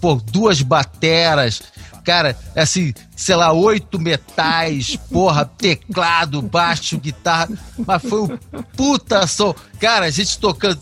pô, 0.01 0.15
duas 0.15 0.61
bateras, 0.63 1.61
cara, 2.03 2.35
assim, 2.55 2.93
sei 3.15 3.35
lá, 3.35 3.53
oito 3.53 3.99
metais, 3.99 4.97
porra, 5.11 5.45
teclado, 5.45 6.41
baixo, 6.41 6.97
guitarra, 6.97 7.47
mas 7.85 8.01
foi 8.01 8.21
um 8.23 8.37
puta 8.75 9.25
som. 9.27 9.53
Cara, 9.79 10.07
a 10.07 10.09
gente 10.09 10.39
tocando. 10.39 10.79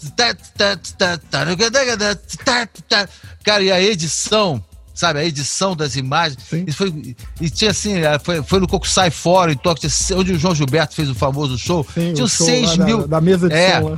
Cara, 3.44 3.64
e 3.64 3.72
a 3.72 3.82
edição, 3.82 4.64
sabe, 4.94 5.20
a 5.20 5.26
edição 5.26 5.76
das 5.76 5.96
imagens. 5.96 6.42
Sim. 6.50 6.64
E, 6.68 6.72
foi, 6.72 7.16
e 7.42 7.50
tinha 7.50 7.72
assim, 7.72 7.96
foi, 8.24 8.42
foi 8.44 8.60
no 8.60 8.68
Cocussai 8.68 9.12
Fora, 9.12 9.52
em 9.52 9.58
Tóquio, 9.58 9.90
onde 10.16 10.34
o 10.34 10.40
João 10.40 10.56
Gilberto 10.56 10.96
fez 10.96 11.10
o 11.10 11.16
famoso 11.16 11.58
show. 11.58 11.86
Sim, 11.94 12.14
tinha 12.14 12.26
o 12.26 12.30
show 12.30 12.46
6 12.48 12.70
lá 12.70 12.76
da- 12.78 12.86
mil. 12.86 13.08
da 13.08 13.22
mesa 13.22 13.50
de 13.50 13.56
é, 13.56 13.82
som 13.82 13.98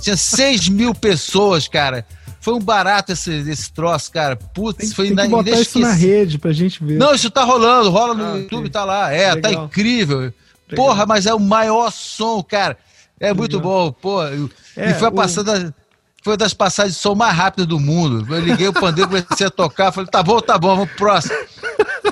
tinha 0.00 0.16
6 0.16 0.68
mil 0.68 0.94
pessoas, 0.94 1.66
cara. 1.66 2.04
Foi 2.40 2.54
um 2.54 2.58
barato 2.60 3.12
esse, 3.12 3.30
esse 3.50 3.70
troço, 3.72 4.10
cara. 4.10 4.34
Putz, 4.36 4.78
Tem, 4.78 4.90
foi 4.90 5.06
tem 5.08 5.16
que 5.16 5.22
ina- 5.24 5.30
botar 5.36 5.50
isso 5.60 5.78
na 5.78 5.92
rede 5.92 6.38
pra 6.38 6.52
gente 6.52 6.82
ver. 6.82 6.96
Não, 6.98 7.14
isso 7.14 7.30
tá 7.30 7.44
rolando, 7.44 7.90
rola 7.90 8.14
no 8.14 8.24
Ah. 8.24 8.36
YouTube, 8.38 8.70
tá 8.70 8.84
lá. 8.84 9.12
É, 9.12 9.36
tá 9.36 9.48
Legal. 9.48 9.66
incrível. 9.66 10.32
Porra, 10.74 11.04
mas 11.04 11.26
é 11.26 11.34
o 11.34 11.38
maior 11.40 11.90
som, 11.90 12.42
cara. 12.42 12.78
É 13.18 13.34
muito 13.34 13.60
bom, 13.60 13.92
pô. 13.92 14.24
E 14.26 14.48
É, 14.76 14.90
e 14.90 14.94
foi 14.94 15.08
a 15.08 15.10
o- 15.10 15.14
passada. 15.14 15.74
Foi 16.22 16.36
das 16.36 16.52
passagens 16.54 16.94
de 16.96 17.00
som 17.00 17.14
mais 17.14 17.34
rápidas 17.34 17.66
do 17.66 17.80
mundo. 17.80 18.26
Eu 18.34 18.40
liguei 18.40 18.68
o 18.68 18.72
pandeiro, 18.74 19.08
comecei 19.10 19.46
a 19.46 19.50
tocar, 19.50 19.90
falei, 19.90 20.08
tá 20.10 20.22
bom, 20.22 20.38
tá 20.40 20.58
bom, 20.58 20.68
vamos 20.76 20.88
pro 20.90 20.98
próximo. 20.98 21.34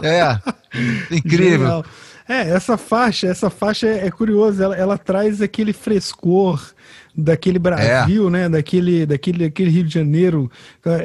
É, 0.02 0.38
incrível. 1.10 1.58
Genial. 1.58 1.84
É, 2.28 2.50
essa 2.50 2.76
faixa, 2.76 3.26
essa 3.26 3.48
faixa 3.50 3.86
é, 3.86 4.06
é 4.06 4.10
curiosa, 4.10 4.64
ela, 4.64 4.76
ela 4.76 4.98
traz 4.98 5.40
aquele 5.40 5.72
frescor 5.72 6.60
daquele 7.20 7.58
Brasil, 7.58 8.30
né? 8.30 8.48
Daquele, 8.48 9.04
daquele, 9.04 9.48
daquele 9.48 9.70
Rio 9.70 9.82
de 9.84 9.92
Janeiro, 9.92 10.50
é, 10.86 10.90
é- 10.92 11.02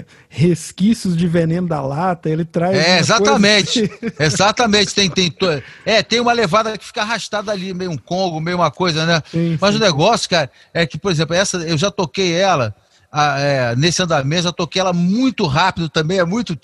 é 0.00 0.04
resquícios 0.28 1.16
de 1.16 1.28
veneno 1.28 1.68
da 1.68 1.80
lata. 1.80 2.28
Ele 2.28 2.44
traz. 2.44 2.76
É, 2.76 2.98
exatamente. 2.98 3.86
coisa- 3.88 4.14
Exatamente. 4.18 4.94
Tem, 4.94 5.08
tem, 5.08 5.32
é, 5.84 6.02
tem 6.02 6.18
uma 6.20 6.32
levada 6.32 6.76
que 6.76 6.84
fica 6.84 7.02
arrastada 7.02 7.52
ali, 7.52 7.72
meio 7.72 7.90
um 7.92 7.96
Congo, 7.96 8.40
meio 8.40 8.56
uma 8.56 8.70
coisa, 8.70 9.06
né? 9.06 9.22
Sim, 9.30 9.56
Mas 9.60 9.74
sim. 9.74 9.80
o 9.80 9.84
negócio, 9.84 10.28
cara, 10.28 10.50
é 10.74 10.84
que, 10.86 10.98
por 10.98 11.10
exemplo, 11.12 11.34
essa 11.36 11.58
eu 11.58 11.78
já 11.78 11.90
toquei 11.90 12.32
ela. 12.32 12.74
ah, 13.12 13.38
é, 13.38 13.76
nesse 13.76 14.02
andamento, 14.02 14.42
já 14.42 14.52
toquei 14.52 14.80
ela 14.80 14.92
muito 14.92 15.46
rápido 15.46 15.88
também, 15.88 16.18
é 16.18 16.24
muito. 16.24 16.58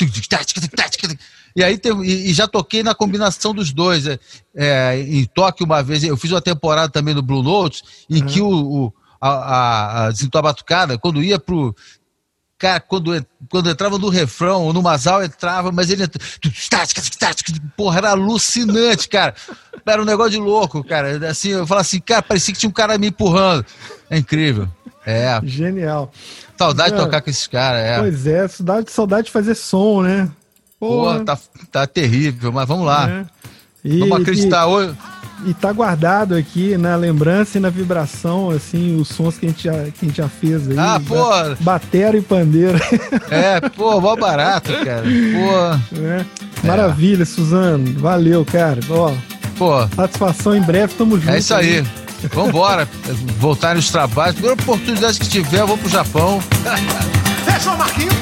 E 1.54 1.62
aí 1.62 1.76
tem, 1.78 1.92
e, 2.02 2.32
já 2.32 2.46
toquei 2.48 2.82
na 2.82 2.94
combinação 2.94 3.54
dos 3.54 3.72
dois. 3.72 4.06
É, 4.06 4.18
é, 4.54 5.00
em 5.00 5.24
Tóquio, 5.24 5.66
uma 5.66 5.82
vez, 5.82 6.02
eu 6.04 6.16
fiz 6.16 6.30
uma 6.30 6.40
temporada 6.40 6.90
também 6.90 7.14
no 7.14 7.22
Blue 7.22 7.42
Notes, 7.42 7.82
em 8.08 8.24
que 8.24 8.40
o, 8.40 8.48
o- 8.50 8.92
a, 9.20 10.08
a, 10.08 10.08
a 10.08 10.42
Batucada, 10.42 10.98
quando 10.98 11.22
ia 11.22 11.38
pro. 11.38 11.74
Cara, 12.58 12.78
quando, 12.78 13.26
quando 13.50 13.68
entrava 13.70 13.98
no 13.98 14.08
refrão, 14.08 14.62
ou 14.62 14.72
no 14.72 14.80
Masal 14.82 15.22
entrava, 15.24 15.72
mas 15.72 15.90
ele 15.90 16.04
entrava. 16.04 16.24
Porra, 17.76 17.98
era 17.98 18.10
alucinante, 18.10 19.08
cara. 19.08 19.34
Era 19.84 20.00
um 20.00 20.04
negócio 20.04 20.30
de 20.32 20.38
louco, 20.38 20.84
cara. 20.84 21.28
Assim, 21.28 21.50
eu 21.50 21.66
falava 21.66 21.80
assim, 21.82 22.00
cara, 22.00 22.22
parecia 22.22 22.54
que 22.54 22.60
tinha 22.60 22.70
um 22.70 22.72
cara 22.72 22.96
me 22.98 23.08
empurrando. 23.08 23.64
É 24.08 24.16
incrível. 24.16 24.68
É. 25.04 25.40
Genial. 25.42 26.12
Saudade 26.56 26.94
de 26.94 27.00
tocar 27.00 27.20
com 27.20 27.30
esses 27.30 27.48
caras, 27.48 27.80
é. 27.84 27.98
Pois 27.98 28.26
é, 28.26 28.46
saudade, 28.46 28.90
saudade 28.92 29.26
de 29.26 29.32
fazer 29.32 29.56
som, 29.56 30.02
né? 30.02 30.30
Porra, 30.88 31.20
tá, 31.24 31.38
tá 31.70 31.86
terrível, 31.86 32.50
mas 32.50 32.66
vamos 32.66 32.84
lá. 32.86 33.06
né? 33.06 33.26
E- 33.84 34.00
Vamos 34.00 34.20
acreditar 34.20 34.66
hoje. 34.66 34.92
E, 35.46 35.50
e 35.50 35.54
tá 35.54 35.72
guardado 35.72 36.34
aqui 36.34 36.76
na 36.76 36.96
lembrança 36.96 37.58
e 37.58 37.60
na 37.60 37.70
vibração, 37.70 38.50
assim, 38.50 39.00
os 39.00 39.08
sons 39.08 39.36
que 39.38 39.46
a 39.46 39.48
gente 39.48 39.64
já, 39.64 39.72
que 39.72 39.94
a 40.02 40.04
gente 40.08 40.16
já 40.16 40.28
fez 40.28 40.68
aí. 40.68 40.76
Ah, 40.78 41.00
pô. 41.06 41.16
Batera 41.60 42.16
e 42.16 42.20
pandeira. 42.22 42.80
É, 43.30 43.60
pô, 43.70 44.00
mó 44.00 44.14
barato, 44.16 44.72
cara. 44.84 45.02
Pô, 45.02 45.96
né? 46.00 46.26
Maravilha, 46.64 47.24
Suzano. 47.24 47.98
Valeu, 48.00 48.44
cara. 48.44 48.80
Ó, 48.90 49.12
pô. 49.56 49.86
satisfação 49.94 50.56
em 50.56 50.62
breve, 50.62 50.94
tamo 50.94 51.16
junto. 51.18 51.30
É 51.30 51.38
isso 51.38 51.54
aí. 51.54 51.84
Vambora. 52.34 52.88
Voltar 53.38 53.74
nos 53.76 53.88
trabalhos. 53.90 54.34
Primeira 54.34 54.60
oportunidade 54.60 55.18
que 55.20 55.28
tiver, 55.28 55.60
eu 55.60 55.66
vou 55.66 55.78
pro 55.78 55.88
Japão. 55.88 56.40
Fechou, 57.46 57.76
Marquinhos? 57.76 58.14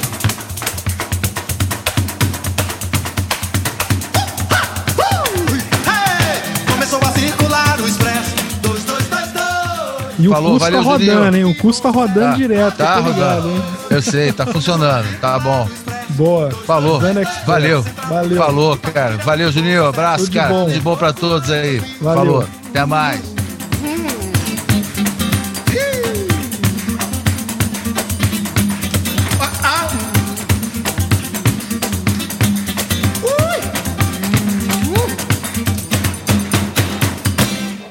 O 10.31 10.35
Falou, 10.35 10.51
curso 10.53 10.65
valeu, 10.67 10.83
tá 10.85 10.91
rodando, 10.91 11.25
Juninho. 11.25 11.47
hein? 11.47 11.53
O 11.53 11.55
curso 11.57 11.83
tá 11.83 11.91
rodando 11.91 12.21
Tá, 12.31 12.37
direto, 12.37 12.77
tá 12.77 12.85
tá 12.87 13.01
ligado, 13.01 13.43
rodando. 13.43 13.49
hein? 13.51 13.63
Eu 13.91 14.03
sei, 14.03 14.33
tá 14.33 14.47
funcionando. 14.47 15.07
Tá 15.21 15.39
bom. 15.39 15.69
Boa. 16.11 16.51
Falou. 16.67 17.01
Valeu. 17.47 17.85
Valeu. 18.09 18.37
Falou, 18.37 18.77
cara. 18.77 19.17
Valeu, 19.19 19.51
Juninho. 19.53 19.87
Abraço, 19.87 20.25
Tudo 20.25 20.35
cara. 20.35 20.49
bom. 20.49 20.65
Tudo 20.65 20.75
de 20.75 20.81
bom 20.81 20.97
pra 20.97 21.13
todos 21.13 21.51
aí. 21.51 21.81
Valeu. 22.01 22.25
Falou. 22.25 22.45
Até 22.71 22.85
mais. 22.85 23.21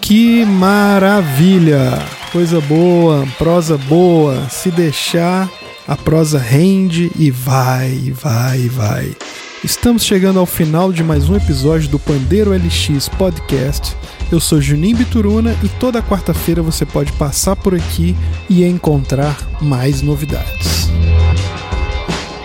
Que 0.01 0.43
maravilha! 0.45 1.99
Coisa 2.31 2.61
boa, 2.61 3.27
prosa 3.39 3.75
boa. 3.75 4.47
Se 4.49 4.69
deixar, 4.69 5.49
a 5.87 5.95
prosa 5.95 6.37
rende 6.37 7.11
e 7.17 7.31
vai, 7.31 8.13
vai, 8.13 8.69
vai. 8.69 9.15
Estamos 9.63 10.03
chegando 10.03 10.37
ao 10.37 10.45
final 10.45 10.93
de 10.93 11.03
mais 11.03 11.27
um 11.27 11.35
episódio 11.35 11.89
do 11.89 11.97
Pandeiro 11.97 12.51
LX 12.51 13.09
Podcast. 13.17 13.97
Eu 14.31 14.39
sou 14.39 14.61
Juninho 14.61 14.97
Bituruna 14.97 15.57
e 15.63 15.67
toda 15.79 16.03
quarta-feira 16.03 16.61
você 16.61 16.85
pode 16.85 17.11
passar 17.13 17.55
por 17.55 17.73
aqui 17.73 18.15
e 18.47 18.63
encontrar 18.63 19.35
mais 19.59 20.03
novidades. 20.03 20.87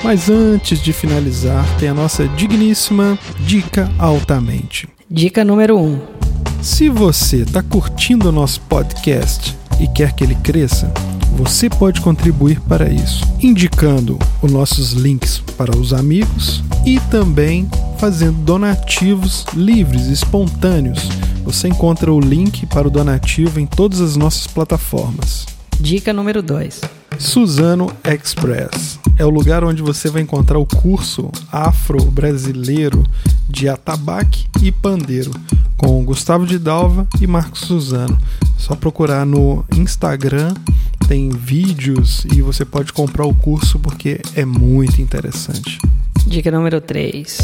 Mas 0.02 0.30
antes 0.30 0.82
de 0.82 0.94
finalizar, 0.94 1.62
tem 1.78 1.90
a 1.90 1.94
nossa 1.94 2.26
digníssima 2.26 3.18
Dica 3.40 3.90
Altamente. 3.98 4.88
Dica 5.10 5.44
número 5.44 5.76
1. 5.76 5.82
Um. 5.82 6.00
Se 6.62 6.88
você 6.88 7.42
está 7.42 7.62
curtindo 7.62 8.30
o 8.30 8.32
nosso 8.32 8.62
podcast 8.62 9.54
e 9.84 9.88
quer 9.88 10.14
que 10.14 10.24
ele 10.24 10.34
cresça, 10.36 10.90
você 11.36 11.68
pode 11.68 12.00
contribuir 12.00 12.58
para 12.60 12.88
isso, 12.88 13.22
indicando 13.42 14.18
os 14.40 14.50
nossos 14.50 14.92
links 14.92 15.42
para 15.58 15.76
os 15.76 15.92
amigos 15.92 16.62
e 16.86 16.98
também 17.10 17.68
fazendo 17.98 18.38
donativos 18.38 19.44
livres, 19.52 20.06
espontâneos. 20.06 21.00
Você 21.44 21.68
encontra 21.68 22.10
o 22.10 22.18
link 22.18 22.64
para 22.66 22.88
o 22.88 22.90
donativo 22.90 23.60
em 23.60 23.66
todas 23.66 24.00
as 24.00 24.16
nossas 24.16 24.46
plataformas. 24.46 25.44
Dica 25.78 26.14
número 26.14 26.42
2. 26.42 26.80
Suzano 27.18 27.92
Express 28.02 28.98
é 29.18 29.24
o 29.24 29.30
lugar 29.30 29.64
onde 29.64 29.82
você 29.82 30.08
vai 30.08 30.22
encontrar 30.22 30.58
o 30.58 30.66
curso 30.66 31.30
afro-brasileiro 31.52 33.04
de 33.48 33.68
atabaque 33.68 34.46
e 34.62 34.72
pandeiro 34.72 35.30
com 35.76 36.04
Gustavo 36.04 36.46
de 36.46 36.58
Dalva 36.58 37.06
e 37.20 37.26
Marcos 37.26 37.62
Suzano. 37.62 38.18
Só 38.58 38.74
procurar 38.74 39.26
no 39.26 39.64
Instagram, 39.74 40.54
tem 41.06 41.30
vídeos 41.30 42.24
e 42.32 42.40
você 42.40 42.64
pode 42.64 42.92
comprar 42.92 43.26
o 43.26 43.34
curso 43.34 43.78
porque 43.78 44.20
é 44.34 44.44
muito 44.44 45.00
interessante. 45.00 45.78
Dica 46.26 46.50
número 46.50 46.80
3. 46.80 47.38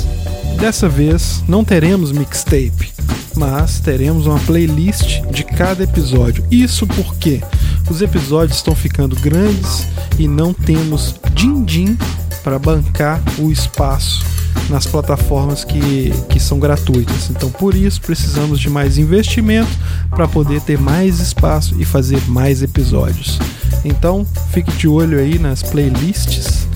Dessa 0.58 0.88
vez 0.88 1.44
não 1.46 1.62
teremos 1.62 2.12
mixtape, 2.12 2.90
mas 3.36 3.80
teremos 3.80 4.26
uma 4.26 4.38
playlist 4.40 5.20
de 5.30 5.44
cada 5.44 5.84
episódio. 5.84 6.44
Isso 6.50 6.86
porque 6.86 7.42
os 7.90 8.00
episódios 8.00 8.56
estão 8.56 8.74
ficando 8.74 9.14
grandes 9.16 9.86
e 10.18 10.26
não 10.26 10.54
temos 10.54 11.14
din-din 11.34 11.98
para 12.42 12.58
bancar 12.58 13.20
o 13.38 13.50
espaço 13.50 14.24
nas 14.68 14.86
plataformas 14.86 15.64
que, 15.64 16.12
que 16.28 16.38
são 16.38 16.58
gratuitas. 16.58 17.30
Então, 17.30 17.50
por 17.50 17.74
isso, 17.74 18.00
precisamos 18.00 18.60
de 18.60 18.70
mais 18.70 18.98
investimento 18.98 19.70
para 20.10 20.28
poder 20.28 20.60
ter 20.60 20.78
mais 20.78 21.20
espaço 21.20 21.74
e 21.78 21.84
fazer 21.84 22.20
mais 22.28 22.62
episódios. 22.62 23.38
Então, 23.84 24.26
fique 24.52 24.72
de 24.72 24.86
olho 24.86 25.18
aí 25.18 25.38
nas 25.38 25.62
playlists, 25.62 26.66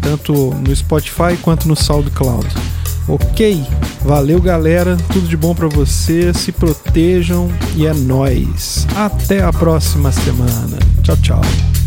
tanto 0.00 0.32
no 0.54 0.74
Spotify 0.74 1.36
quanto 1.42 1.66
no 1.66 1.76
SoundCloud. 1.76 2.46
Ok? 3.08 3.64
Valeu, 4.04 4.40
galera. 4.40 4.96
Tudo 5.12 5.26
de 5.26 5.36
bom 5.36 5.54
para 5.54 5.68
você. 5.68 6.32
Se 6.32 6.52
protejam 6.52 7.50
e 7.74 7.86
é 7.86 7.92
nóis. 7.92 8.86
Até 8.94 9.42
a 9.42 9.52
próxima 9.52 10.12
semana. 10.12 10.78
Tchau, 11.02 11.16
tchau. 11.16 11.79